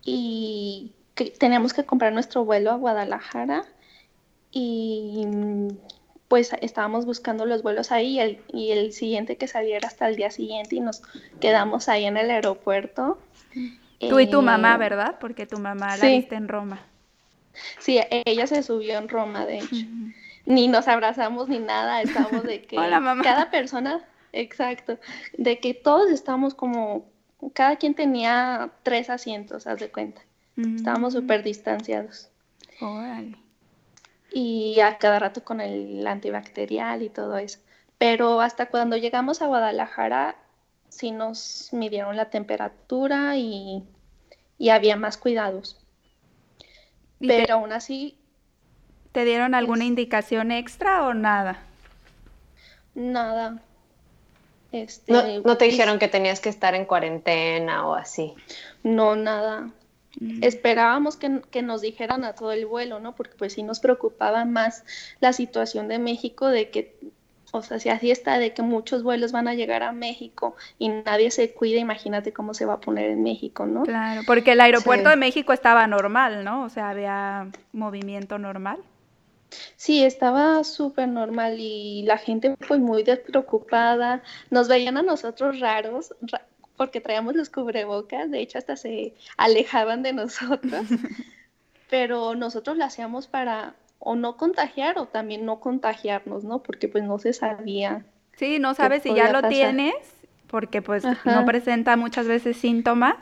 [0.03, 0.93] y
[1.39, 3.65] teníamos que comprar nuestro vuelo a Guadalajara.
[4.51, 5.25] Y
[6.27, 10.15] pues estábamos buscando los vuelos ahí y el, y el siguiente que saliera hasta el
[10.15, 11.01] día siguiente y nos
[11.39, 13.17] quedamos ahí en el aeropuerto.
[13.99, 15.17] Tú y tu mamá, eh, ¿verdad?
[15.19, 16.79] Porque tu mamá la viste en Roma.
[17.79, 19.85] Sí, ella se subió en Roma, de hecho.
[20.45, 24.97] Ni nos abrazamos ni nada, estamos de que cada persona, exacto,
[25.37, 27.05] de que todos estamos como,
[27.53, 30.21] cada quien tenía tres asientos, haz de cuenta.
[30.55, 32.29] Estábamos súper distanciados.
[34.31, 37.59] Y a cada rato con el antibacterial y todo eso.
[37.97, 40.35] Pero hasta cuando llegamos a Guadalajara,
[40.89, 43.83] sí nos midieron la temperatura y,
[44.69, 45.77] había más cuidados.
[47.19, 48.17] Pero aún así...
[49.11, 51.59] ¿Te dieron alguna indicación extra o nada?
[52.93, 53.61] Nada.
[54.71, 58.33] Este, no, te dijeron que tenías que estar en cuarentena o así.
[58.83, 59.71] No, nada.
[60.19, 60.43] Mm.
[60.43, 63.15] Esperábamos que, que, nos dijeran a todo el vuelo, ¿no?
[63.15, 64.83] Porque pues sí nos preocupaba más
[65.19, 66.95] la situación de México, de que,
[67.51, 70.89] o sea, si así está, de que muchos vuelos van a llegar a México y
[70.89, 73.83] nadie se cuida, imagínate cómo se va a poner en México, ¿no?
[73.83, 76.63] Claro, porque el aeropuerto de México estaba normal, ¿no?
[76.63, 78.79] O sea, había movimiento normal.
[79.77, 84.21] Sí, estaba súper normal y la gente pues muy despreocupada.
[84.49, 86.13] Nos veían a nosotros raros,
[86.75, 90.85] porque traíamos los cubrebocas, de hecho hasta se alejaban de nosotros,
[91.89, 96.63] pero nosotros lo hacíamos para o no contagiar o también no contagiarnos, ¿no?
[96.63, 98.05] Porque pues no se sabía.
[98.35, 99.95] Sí, no sabes si ya lo tienes,
[100.47, 103.17] porque pues no presenta muchas veces síntomas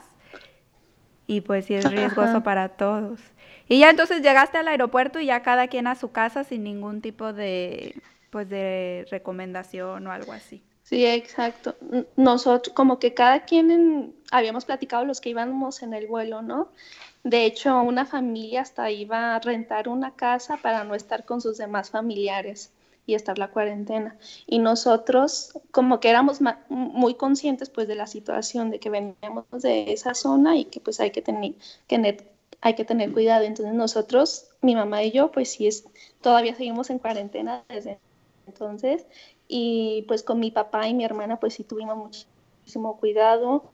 [1.28, 3.19] y pues sí es riesgoso para todos.
[3.67, 7.01] Y ya entonces llegaste al aeropuerto y ya cada quien a su casa sin ningún
[7.01, 7.95] tipo de
[8.30, 10.61] pues de recomendación o algo así.
[10.84, 11.76] Sí, exacto.
[12.15, 16.69] Nosotros, como que cada quien habíamos platicado los que íbamos en el vuelo, ¿no?
[17.26, 21.57] De hecho, una familia hasta iba a rentar una casa para no estar con sus
[21.57, 22.71] demás familiares
[23.07, 24.15] y estar la cuarentena.
[24.45, 29.91] Y nosotros, como que éramos muy conscientes, pues, de la situación, de que veníamos de
[29.91, 31.55] esa zona y que, pues, hay que tener,
[32.76, 33.43] que cuidado.
[33.43, 35.86] Entonces, nosotros, mi mamá y yo, pues, sí, es,
[36.21, 37.99] todavía seguimos en cuarentena desde
[38.45, 39.07] entonces
[39.47, 43.71] y pues con mi papá y mi hermana pues sí tuvimos muchísimo cuidado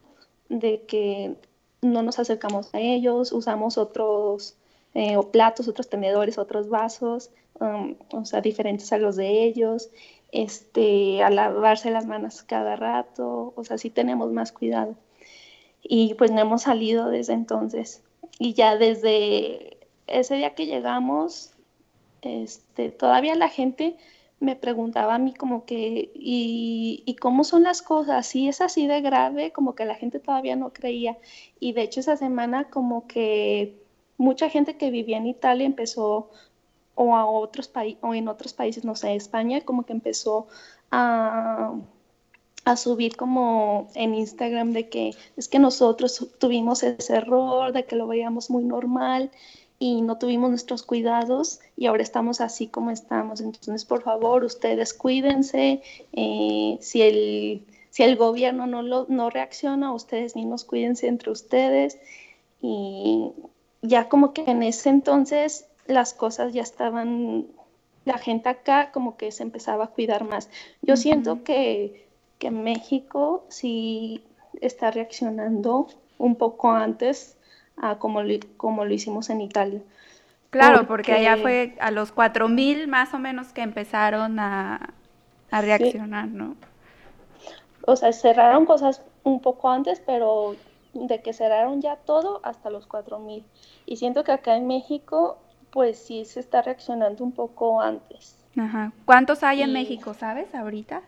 [0.47, 1.35] de que
[1.81, 4.55] no nos acercamos a ellos, usamos otros
[4.93, 9.89] eh, platos, otros tenedores, otros vasos, um, o sea, diferentes a los de ellos,
[10.31, 14.95] este, a lavarse las manos cada rato, o sea, sí tenemos más cuidado.
[15.83, 18.03] Y pues no hemos salido desde entonces.
[18.37, 19.77] Y ya desde
[20.07, 21.53] ese día que llegamos,
[22.21, 23.97] este, todavía la gente
[24.41, 28.25] me preguntaba a mí como que, ¿y, cómo son las cosas?
[28.25, 31.17] Si es así de grave, como que la gente todavía no creía.
[31.59, 33.79] Y de hecho esa semana como que
[34.17, 36.31] mucha gente que vivía en Italia empezó,
[36.95, 37.71] o, a otros
[38.01, 40.47] o en otros países, no sé, España, como que empezó
[40.89, 41.75] a,
[42.65, 47.95] a subir como en Instagram de que es que nosotros tuvimos ese error, de que
[47.95, 49.31] lo veíamos muy normal
[49.81, 53.41] y no tuvimos nuestros cuidados y ahora estamos así como estamos.
[53.41, 55.81] Entonces, por favor, ustedes cuídense.
[56.13, 61.97] Eh, si, el, si el gobierno no, lo, no reacciona, ustedes mismos cuídense entre ustedes.
[62.61, 63.31] Y
[63.81, 67.47] ya como que en ese entonces las cosas ya estaban,
[68.05, 70.47] la gente acá como que se empezaba a cuidar más.
[70.83, 72.05] Yo siento que,
[72.37, 74.23] que México sí
[74.61, 75.87] está reaccionando
[76.19, 77.35] un poco antes
[77.99, 79.81] como, lo, como lo hicimos en Italia.
[80.51, 84.93] Claro, porque, allá fue a los 4.000 más o menos que empezaron a,
[85.49, 86.55] reaccionar, ¿no?
[87.85, 90.55] O sea, cerraron cosas un poco antes, pero
[90.93, 93.43] de que cerraron ya todo hasta los 4.000.
[93.85, 95.37] Y siento que acá en México,
[95.71, 98.35] pues sí se está reaccionando un poco antes.
[98.57, 98.91] Ajá.
[99.05, 101.01] ¿Cuántos hay en México, sabes, ahorita?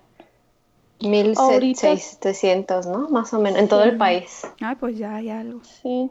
[1.02, 3.10] 1.700, ¿no?
[3.10, 4.48] Más o menos, en todo el país.
[4.62, 5.62] Ay, pues ya hay algo.
[5.64, 6.10] Sí.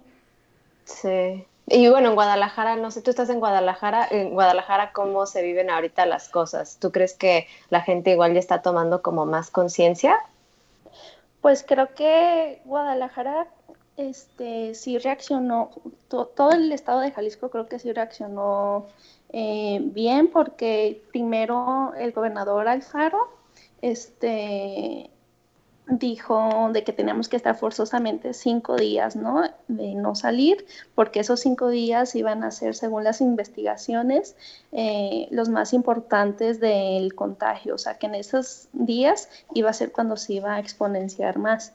[0.85, 1.47] Sí.
[1.67, 5.71] Y bueno, en Guadalajara, no sé, tú estás en Guadalajara, en Guadalajara, ¿cómo se viven
[5.71, 6.77] ahorita las cosas?
[6.81, 10.17] ¿Tú crees que la gente igual ya está tomando como más conciencia?
[11.41, 13.47] Pues creo que Guadalajara
[13.97, 15.71] este, sí reaccionó,
[16.09, 18.87] todo el estado de Jalisco creo que sí reaccionó
[19.31, 23.31] eh, bien porque primero el gobernador Alfaro
[23.81, 25.11] este,
[25.89, 29.43] dijo de que teníamos que estar forzosamente cinco días, ¿no?
[29.69, 30.65] De no salir,
[30.95, 34.37] porque esos cinco días iban a ser, según las investigaciones,
[34.71, 39.93] eh, los más importantes del contagio, o sea, que en esos días iba a ser
[39.93, 41.73] cuando se iba a exponenciar más.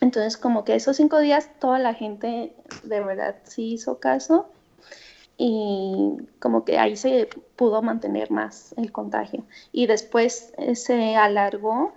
[0.00, 2.54] Entonces, como que esos cinco días toda la gente
[2.84, 4.48] de verdad sí hizo caso
[5.36, 9.44] y como que ahí se pudo mantener más el contagio.
[9.72, 11.92] Y después eh, se alargó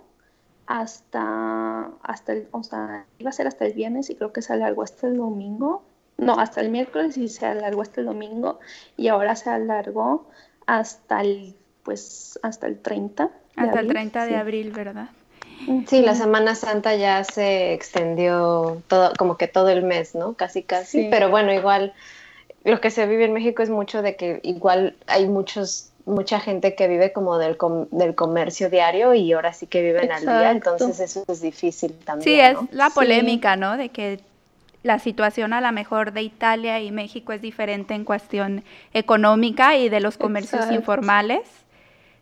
[0.66, 4.52] hasta, hasta el, o sea, iba a ser hasta el viernes y creo que se
[4.52, 5.82] alargó hasta el domingo.
[6.16, 8.60] No, hasta el miércoles y se alargó hasta el domingo
[8.96, 10.28] y ahora se alargó
[10.64, 13.30] hasta el, pues, hasta el 30.
[13.56, 15.08] hasta el 30 de abril, ¿verdad?
[15.86, 20.34] Sí, la Semana Santa ya se extendió todo, como que todo el mes, ¿no?
[20.34, 21.08] Casi, casi.
[21.10, 21.94] Pero bueno, igual
[22.64, 26.74] lo que se vive en México es mucho de que igual hay muchos mucha gente
[26.74, 27.56] que vive como del,
[27.90, 32.24] del comercio diario y ahora sí que viven al día, entonces eso es difícil también.
[32.24, 33.76] Sí, es la polémica, ¿no?
[33.76, 34.20] De que
[34.82, 39.88] la situación a lo mejor de Italia y México es diferente en cuestión económica y
[39.88, 41.48] de los comercios informales,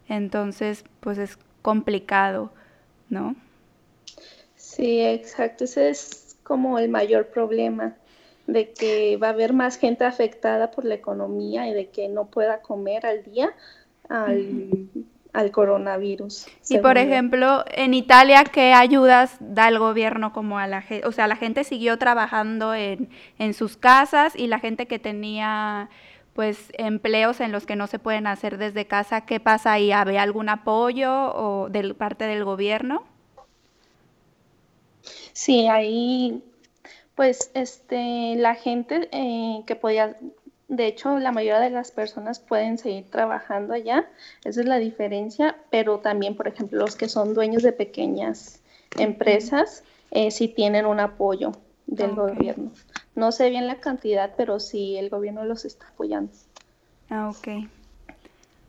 [0.09, 2.53] entonces pues es complicado,
[3.09, 3.35] ¿no?
[4.55, 7.97] Sí, exacto, ese es como el mayor problema
[8.53, 12.26] de que va a haber más gente afectada por la economía y de que no
[12.26, 13.55] pueda comer al día
[14.09, 16.46] al, coronavirus.
[16.68, 21.07] Y por ejemplo, en Italia, ¿qué ayudas da el gobierno como a la gente?
[21.07, 25.88] O sea, la gente siguió trabajando en, en sus casas y la gente que tenía
[26.34, 29.92] pues empleos en los que no se pueden hacer desde casa, ¿qué pasa ahí?
[29.92, 33.05] ¿Había algún apoyo o de parte del gobierno?
[35.32, 36.42] Sí, ahí
[37.23, 40.16] pues este la gente eh, que podía
[40.66, 44.09] de hecho, la mayoría de las personas pueden seguir trabajando allá,
[44.43, 48.61] esa es la diferencia, pero también, por ejemplo, los que son dueños de pequeñas
[48.99, 51.53] empresas, eh, sí tienen un apoyo
[51.87, 52.73] del gobierno.
[53.14, 56.33] No sé bien la cantidad, pero sí el gobierno los está apoyando.
[57.09, 57.68] Ah, ok.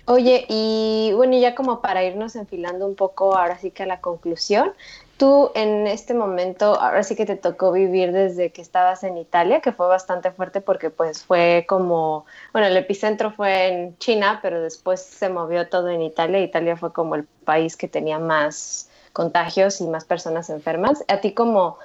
[0.06, 4.02] Oye, y bueno, ya como para irnos enfilando un poco ahora sí que a la
[4.02, 4.74] conclusión,
[5.18, 9.62] tú en este momento, ahora sí que te tocó vivir desde que estabas en Italia,
[9.62, 14.62] que fue bastante fuerte porque pues fue como, bueno, el epicentro fue en China, pero
[14.62, 16.40] después se movió todo en Italia.
[16.40, 21.04] Italia fue como el país que tenía más contagios y más personas enfermas.
[21.08, 21.78] A ti como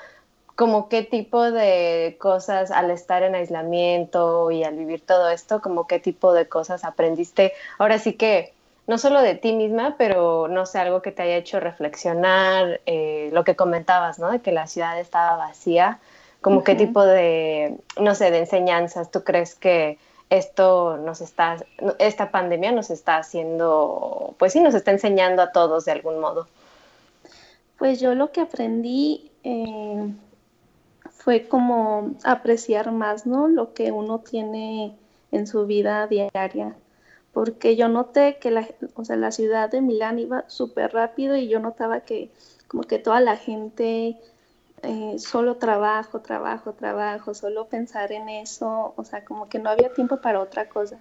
[0.58, 5.86] como qué tipo de cosas al estar en aislamiento y al vivir todo esto, como
[5.86, 7.52] qué tipo de cosas aprendiste.
[7.78, 8.54] Ahora sí que
[8.88, 13.28] no solo de ti misma, pero no sé, algo que te haya hecho reflexionar, eh,
[13.32, 14.30] lo que comentabas, ¿no?
[14.30, 16.00] De que la ciudad estaba vacía,
[16.40, 19.98] como qué tipo de, no sé, de enseñanzas tú crees que
[20.30, 21.56] esto nos está,
[21.98, 26.48] esta pandemia nos está haciendo, pues sí, nos está enseñando a todos de algún modo.
[27.76, 30.14] Pues yo lo que aprendí eh,
[31.10, 33.48] fue como apreciar más, ¿no?
[33.48, 34.96] Lo que uno tiene
[35.30, 36.74] en su vida diaria.
[37.38, 38.66] Porque yo noté que la,
[38.96, 42.32] o sea, la ciudad de Milán iba súper rápido y yo notaba que
[42.66, 44.18] como que toda la gente
[44.82, 49.92] eh, solo trabajo, trabajo, trabajo, solo pensar en eso, o sea, como que no había
[49.92, 51.00] tiempo para otra cosa.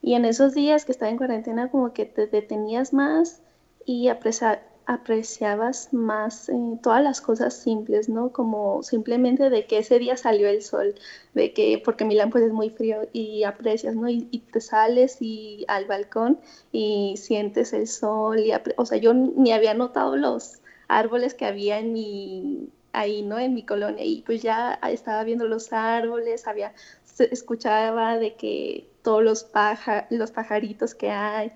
[0.00, 3.42] Y en esos días que estaba en cuarentena, como que te detenías más
[3.84, 8.32] y apreciar, apreciabas más eh, todas las cosas simples, ¿no?
[8.32, 10.94] Como simplemente de que ese día salió el sol,
[11.34, 14.08] de que, porque Milán pues es muy frío y aprecias, ¿no?
[14.08, 16.38] Y, te sales y al balcón
[16.72, 21.78] y sientes el sol, y o sea, yo ni había notado los árboles que había
[21.78, 23.38] en mi, ahí, ¿no?
[23.38, 26.74] En mi colonia y pues ya estaba viendo los árboles, había,
[27.18, 31.52] escuchaba de que todos los, paja, los pajaritos que hay,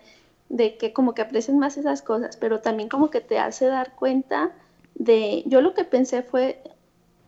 [0.49, 3.95] de que como que aprecias más esas cosas, pero también como que te hace dar
[3.95, 4.53] cuenta
[4.95, 6.63] de, yo lo que pensé fue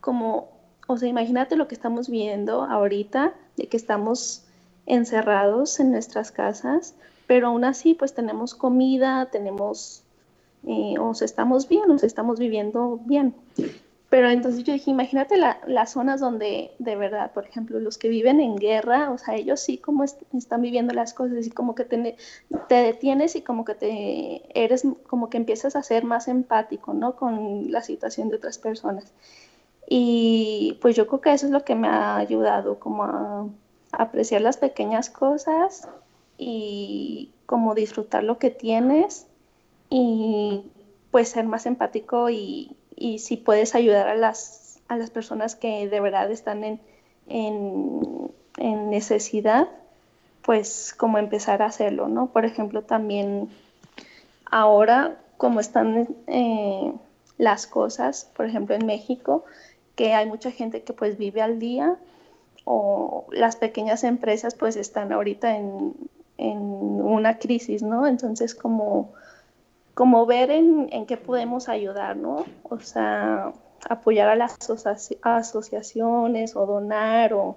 [0.00, 0.48] como,
[0.86, 4.44] o sea, imagínate lo que estamos viendo ahorita, de que estamos
[4.86, 6.94] encerrados en nuestras casas,
[7.26, 10.02] pero aún así pues tenemos comida, tenemos,
[10.66, 13.34] eh, o estamos bien, o estamos viviendo bien.
[14.10, 18.40] Pero entonces yo dije, imagínate las zonas donde de verdad, por ejemplo, los que viven
[18.40, 22.16] en guerra, o sea, ellos sí como están viviendo las cosas y como que te,
[22.68, 27.16] te, detienes y como que te eres, como que empiezas a ser más empático, ¿no?
[27.16, 29.12] Con la situación de otras personas.
[29.86, 33.46] Y pues yo creo que eso es lo que me ha ayudado, como a
[33.92, 35.86] apreciar las pequeñas cosas
[36.38, 39.26] y como disfrutar lo que tienes
[39.90, 40.64] y
[41.10, 45.88] pues ser más empático y y si puedes ayudar a las, a las personas que
[45.88, 46.80] de verdad están en,
[47.26, 49.68] en, necesidad,
[50.42, 52.28] pues como empezar a hacerlo, ¿no?
[52.28, 53.48] Por ejemplo, también
[54.50, 56.92] ahora, como están eh,
[57.36, 59.44] las cosas, por ejemplo, en México,
[59.94, 61.96] que hay mucha gente que pues vive al día
[62.64, 65.94] o las pequeñas empresas pues están ahorita en,
[66.38, 68.06] en una crisis, ¿no?
[68.06, 69.12] Entonces como
[69.98, 72.46] como ver en, en qué podemos ayudar, ¿no?
[72.62, 73.52] O sea,
[73.88, 74.56] apoyar a las
[75.22, 77.56] asociaciones o donar o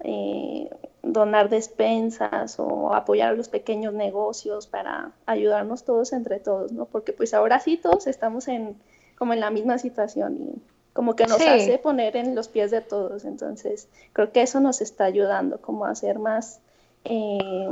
[0.00, 0.70] eh,
[1.02, 6.86] donar despensas o apoyar a los pequeños negocios para ayudarnos todos entre todos, ¿no?
[6.86, 8.74] Porque pues ahora sí todos estamos en
[9.18, 10.62] como en la misma situación y
[10.94, 14.80] como que nos hace poner en los pies de todos, entonces creo que eso nos
[14.80, 16.60] está ayudando como a ser más
[17.04, 17.68] eh,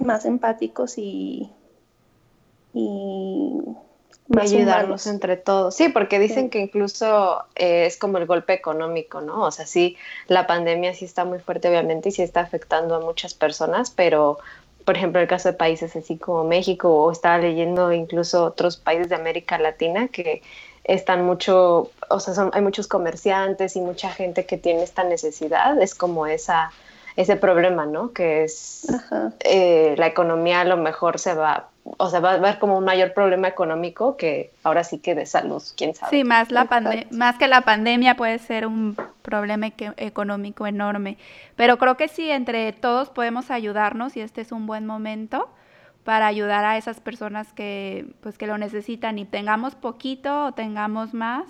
[0.00, 1.52] más empáticos y
[2.78, 5.74] y ayudarnos entre todos.
[5.74, 9.42] Sí, porque dicen que incluso eh, es como el golpe económico, ¿no?
[9.42, 13.00] O sea, sí, la pandemia sí está muy fuerte, obviamente, y sí está afectando a
[13.00, 14.38] muchas personas, pero,
[14.84, 19.08] por ejemplo, el caso de países así como México, o estaba leyendo incluso otros países
[19.08, 20.42] de América Latina que
[20.84, 25.80] están mucho, o sea, son, hay muchos comerciantes y mucha gente que tiene esta necesidad,
[25.80, 26.70] es como esa
[27.16, 28.12] ese problema, ¿no?
[28.12, 28.86] Que es
[29.40, 32.84] eh, la economía a lo mejor se va o sea, va a haber como un
[32.84, 36.10] mayor problema económico que ahora sí que de salud, quién sabe.
[36.10, 36.66] Sí, más, la
[37.10, 41.16] más que la pandemia puede ser un problema económico enorme.
[41.56, 45.48] Pero creo que sí, entre todos podemos ayudarnos y este es un buen momento
[46.04, 51.14] para ayudar a esas personas que, pues, que lo necesitan y tengamos poquito o tengamos
[51.14, 51.46] más,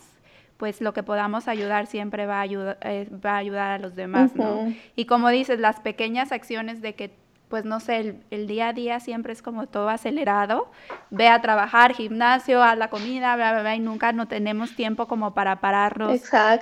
[0.57, 3.95] pues lo que podamos ayudar siempre va a ayudar, eh, va a, ayudar a los
[3.95, 4.72] demás, ¿no?
[4.97, 7.12] Y como dices, las pequeñas acciones de que
[7.49, 10.70] pues no sé, el, día a día siempre es como todo acelerado.
[11.11, 15.07] Ve a trabajar, gimnasio, a la comida, bla, bla, bla, y nunca no tenemos tiempo
[15.07, 16.20] como para pararnos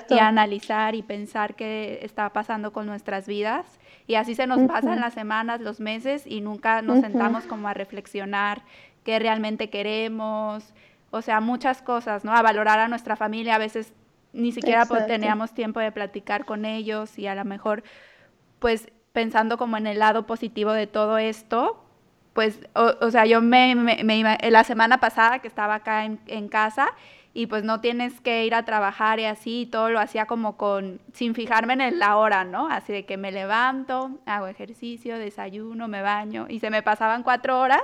[0.08, 3.66] y analizar y pensar qué está pasando con nuestras vidas.
[4.06, 7.74] Y así se nos pasan las semanas, los meses y nunca nos sentamos como a
[7.74, 8.62] reflexionar
[9.02, 10.72] qué realmente queremos,
[11.10, 12.32] o sea, muchas cosas, ¿no?
[12.32, 13.92] A valorar a nuestra familia, a veces
[14.32, 17.82] ni siquiera teníamos tiempo de platicar con ellos y a lo mejor
[18.58, 21.82] pues pensando como en el lado positivo de todo esto,
[22.34, 26.88] pues, o, sea, yo me, me, la semana pasada que estaba acá en, en, casa
[27.32, 30.58] y pues no tienes que ir a trabajar y así, y todo lo hacía como
[30.58, 32.68] con, sin fijarme en la hora, ¿no?
[32.68, 37.58] Así de que me levanto, hago ejercicio, desayuno, me baño y se me pasaban cuatro
[37.58, 37.80] horas.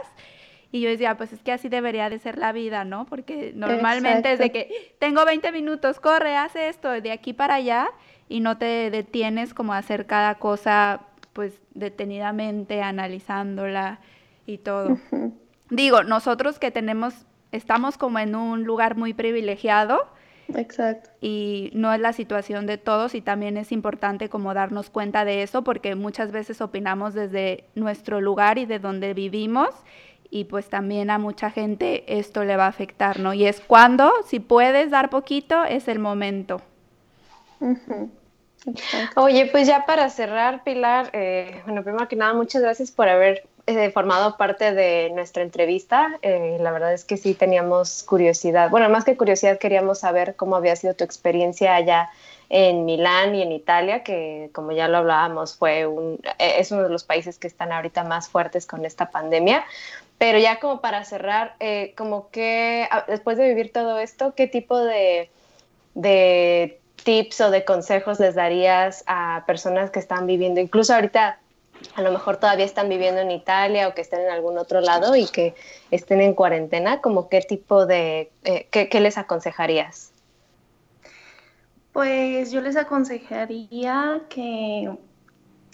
[0.71, 3.07] Y yo decía, pues es que así debería de ser la vida, ¿no?
[3.07, 7.89] Porque normalmente es de que tengo 20 minutos, corre, haz esto, de aquí para allá,
[8.29, 14.01] y no te detienes como a hacer cada cosa pues detenidamente analizándola
[14.47, 14.99] y todo.
[15.71, 17.15] Digo, nosotros que tenemos,
[17.51, 20.07] estamos como en un lugar muy privilegiado.
[20.55, 21.11] Exacto.
[21.21, 25.43] Y no es la situación de todos y también es importante como darnos cuenta de
[25.43, 29.71] eso porque muchas veces opinamos desde nuestro lugar y de donde vivimos
[30.31, 33.35] y pues también a mucha gente esto le va a afectar, ¿no?
[33.35, 36.61] Y es cuando, si puedes dar poquito, es el momento.
[39.17, 43.47] Oye, pues ya para cerrar, Pilar, eh, bueno, primero que nada, muchas gracias por haber
[43.67, 46.19] eh, formado parte de nuestra entrevista.
[46.23, 50.57] Eh, la verdad es que sí teníamos curiosidad, bueno, más que curiosidad, queríamos saber cómo
[50.57, 52.11] había sido tu experiencia allá
[52.51, 56.91] en Milán y en Italia, que como ya lo hablábamos, fue un, es uno de
[56.91, 59.65] los países que están ahorita más fuertes con esta pandemia.
[60.19, 61.57] Pero ya como para cerrar,
[61.97, 65.31] como que después de vivir todo esto, ¿qué tipo de,
[65.95, 71.39] de tips o de consejos les darías a personas que están viviendo, incluso ahorita
[71.95, 75.17] a lo mejor todavía están viviendo en Italia o que estén en algún otro lado
[75.17, 75.55] y que
[75.91, 80.13] estén en cuarentena, como qué tipo de, eh, qué, les aconsejarías?
[81.93, 84.91] Pues yo les aconsejaría que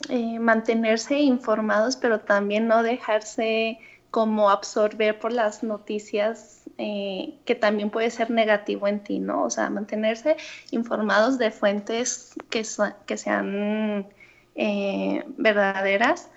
[0.08, 3.78] eh, mantenerse informados, pero también no dejarse
[4.10, 9.44] como absorber por las noticias eh, que también puede ser negativo en ti, ¿no?
[9.44, 10.36] O sea, mantenerse
[10.70, 12.64] informados de fuentes que,
[13.06, 14.06] que sean
[14.54, 16.30] eh, verdaderas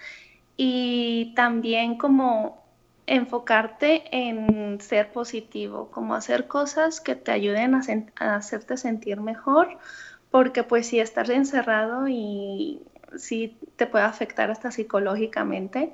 [0.57, 2.61] y también como
[3.07, 7.81] enfocarte en ser positivo, como hacer cosas que te ayuden a,
[8.17, 9.77] a hacerte sentir mejor,
[10.29, 12.81] porque pues si estás encerrado y
[13.17, 15.93] sí te puede afectar hasta psicológicamente,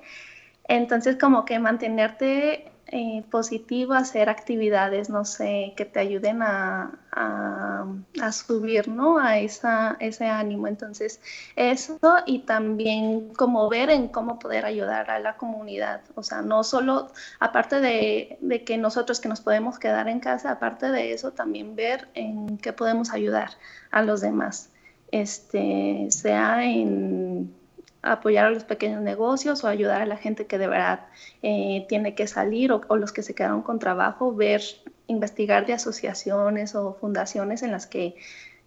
[0.67, 8.31] entonces como que mantenerte eh, positivo hacer actividades, no sé, que te ayuden a, a,
[8.31, 9.17] subir, ¿no?
[9.17, 10.67] A esa, ese ánimo.
[10.67, 11.19] Entonces,
[11.57, 16.01] eso y también como ver en cómo poder ayudar a la comunidad.
[16.15, 17.11] O sea, no solo,
[17.41, 21.75] aparte de, de que nosotros que nos podemos quedar en casa, aparte de eso, también
[21.75, 23.51] ver en qué podemos ayudar
[23.91, 24.69] a los demás.
[25.11, 27.53] Este, sea en
[28.01, 31.07] apoyar a los pequeños negocios o ayudar a la gente que de verdad
[31.41, 34.61] eh, tiene que salir o, los que se quedaron con trabajo, ver,
[35.07, 38.15] investigar de asociaciones o fundaciones en las que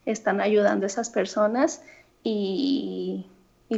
[0.06, 1.82] están ayudando a esas personas
[2.22, 3.26] y,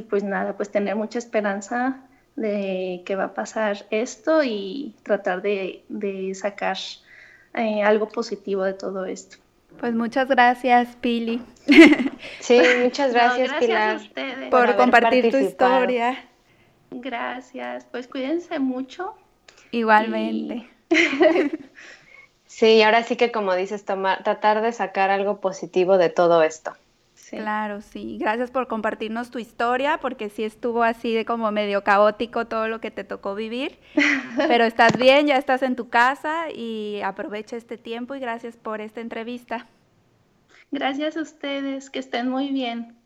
[0.08, 2.00] pues nada, pues tener mucha esperanza
[2.34, 6.78] de que va a pasar esto y tratar de, sacar
[7.54, 9.41] eh, algo positivo de todo esto.
[9.82, 11.42] Pues muchas gracias, Pili.
[12.38, 14.00] Sí, muchas gracias, Pilar,
[14.48, 16.24] por, compartir tu historia.
[16.92, 19.16] Gracias, pues cuídense mucho.
[19.72, 20.70] Igualmente.
[22.46, 26.74] Sí, ahora sí que como dices, tomar, tratar de sacar algo positivo de todo esto.
[27.38, 28.18] Claro, sí.
[28.20, 32.80] Gracias por compartirnos tu historia, porque sí estuvo así de como medio caótico todo lo
[32.80, 33.78] que te tocó vivir.
[34.36, 38.82] Pero estás bien, ya estás en tu casa y aprovecha este tiempo y gracias por
[38.82, 39.66] esta entrevista.
[40.70, 42.96] Gracias a ustedes, que estén muy bien.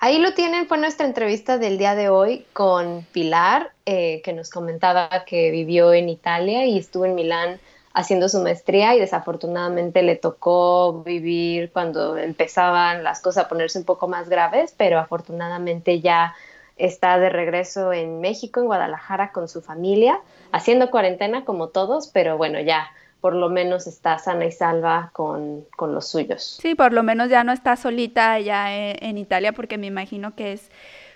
[0.00, 4.50] Ahí lo tienen, fue nuestra entrevista del día de hoy con Pilar, eh, que nos
[4.50, 7.60] comentaba que vivió en Italia y estuvo en Milán
[7.92, 13.84] haciendo su maestría y desafortunadamente le tocó vivir cuando empezaban las cosas a ponerse un
[13.84, 16.34] poco más graves, pero afortunadamente ya
[16.76, 20.20] está de regreso en México, en Guadalajara, con su familia,
[20.52, 25.66] haciendo cuarentena como todos, pero bueno, ya por lo menos está sana y salva con,
[25.78, 26.58] los suyos.
[26.60, 30.52] Sí, por lo menos ya no está solita allá en, Italia, porque me imagino que
[30.52, 30.70] es,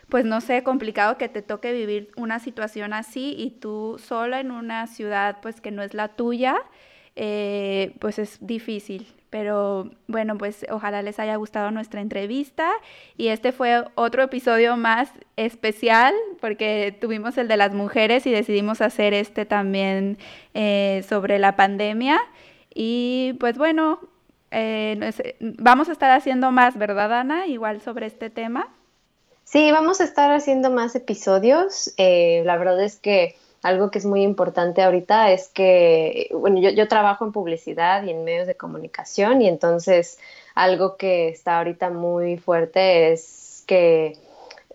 [0.09, 4.50] pues no sé, complicado que te toque vivir una situación así y tú sola en
[4.50, 6.57] una ciudad, pues que no es la tuya,
[7.16, 9.07] eh, pues es difícil.
[9.30, 12.70] Pero bueno, pues ojalá les haya gustado nuestra entrevista
[13.16, 18.80] y este fue otro episodio más especial porque tuvimos el de las mujeres y decidimos
[18.80, 20.18] hacer este también
[20.55, 22.20] eh, sobre la pandemia.
[22.74, 23.98] Y pues bueno,
[24.52, 27.48] eh, vamos a estar haciendo más, ¿verdad, Ana?
[27.48, 28.68] Igual sobre este tema.
[29.45, 31.92] Sí, vamos a estar haciendo más episodios.
[31.97, 36.88] Eh, la verdad es que algo que es muy importante ahorita es que, bueno, yo,
[36.88, 40.18] trabajo en publicidad y en medios de comunicación y entonces
[40.55, 44.18] algo que está ahorita muy fuerte es que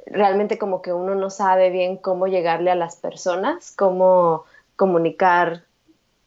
[0.08, 4.46] realmente como que uno no sabe bien cómo llegarle a las personas, cómo
[4.76, 5.64] comunicar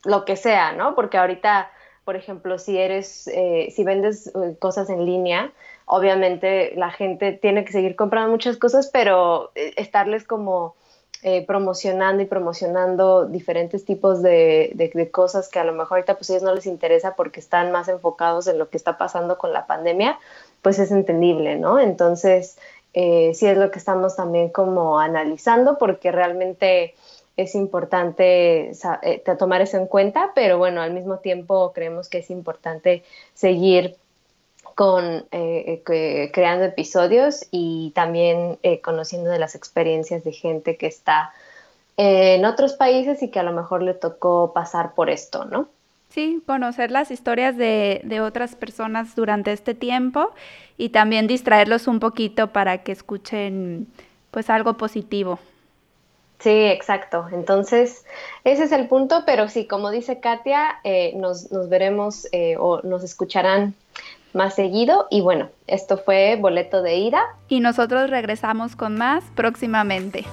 [0.04, 0.94] lo que sea, ¿no?
[0.94, 1.70] Porque ahorita,
[2.04, 5.52] por ejemplo, si eres, eh, si vendes eh, cosas en línea,
[5.86, 10.74] obviamente la gente tiene que seguir comprando muchas cosas, pero eh, estarles como
[11.22, 16.30] eh, promocionando y promocionando diferentes tipos de, de, cosas que a lo mejor ahorita pues
[16.30, 19.52] a ellos no les interesa porque están más enfocados en lo que está pasando con
[19.52, 20.18] la pandemia,
[20.62, 21.78] pues es entendible, ¿no?
[21.78, 22.58] Entonces,
[22.92, 26.94] eh, sí es lo que estamos también como analizando porque realmente
[27.36, 28.72] es importante
[29.38, 33.96] tomar eso en cuenta, pero bueno, al mismo tiempo creemos que es importante seguir
[34.74, 40.86] con eh, eh, creando episodios y también eh, conociendo de las experiencias de gente que
[40.86, 41.32] está
[41.96, 45.68] en otros países y que a lo mejor le tocó pasar por esto, ¿no?
[46.08, 50.30] Sí, conocer las historias de, de otras personas durante este tiempo
[50.78, 53.86] y también distraerlos un poquito para que escuchen
[54.30, 55.38] pues algo positivo.
[56.38, 57.26] Sí, exacto.
[57.32, 58.04] Entonces,
[58.44, 60.80] ese es el punto, pero sí, como dice Katia,
[61.14, 62.26] nos, nos, veremos
[62.58, 63.74] o nos escucharán
[64.32, 65.06] más seguido.
[65.10, 67.22] Y bueno, esto fue Boleto de Ida.
[67.48, 70.24] Y nosotros regresamos con más próximamente.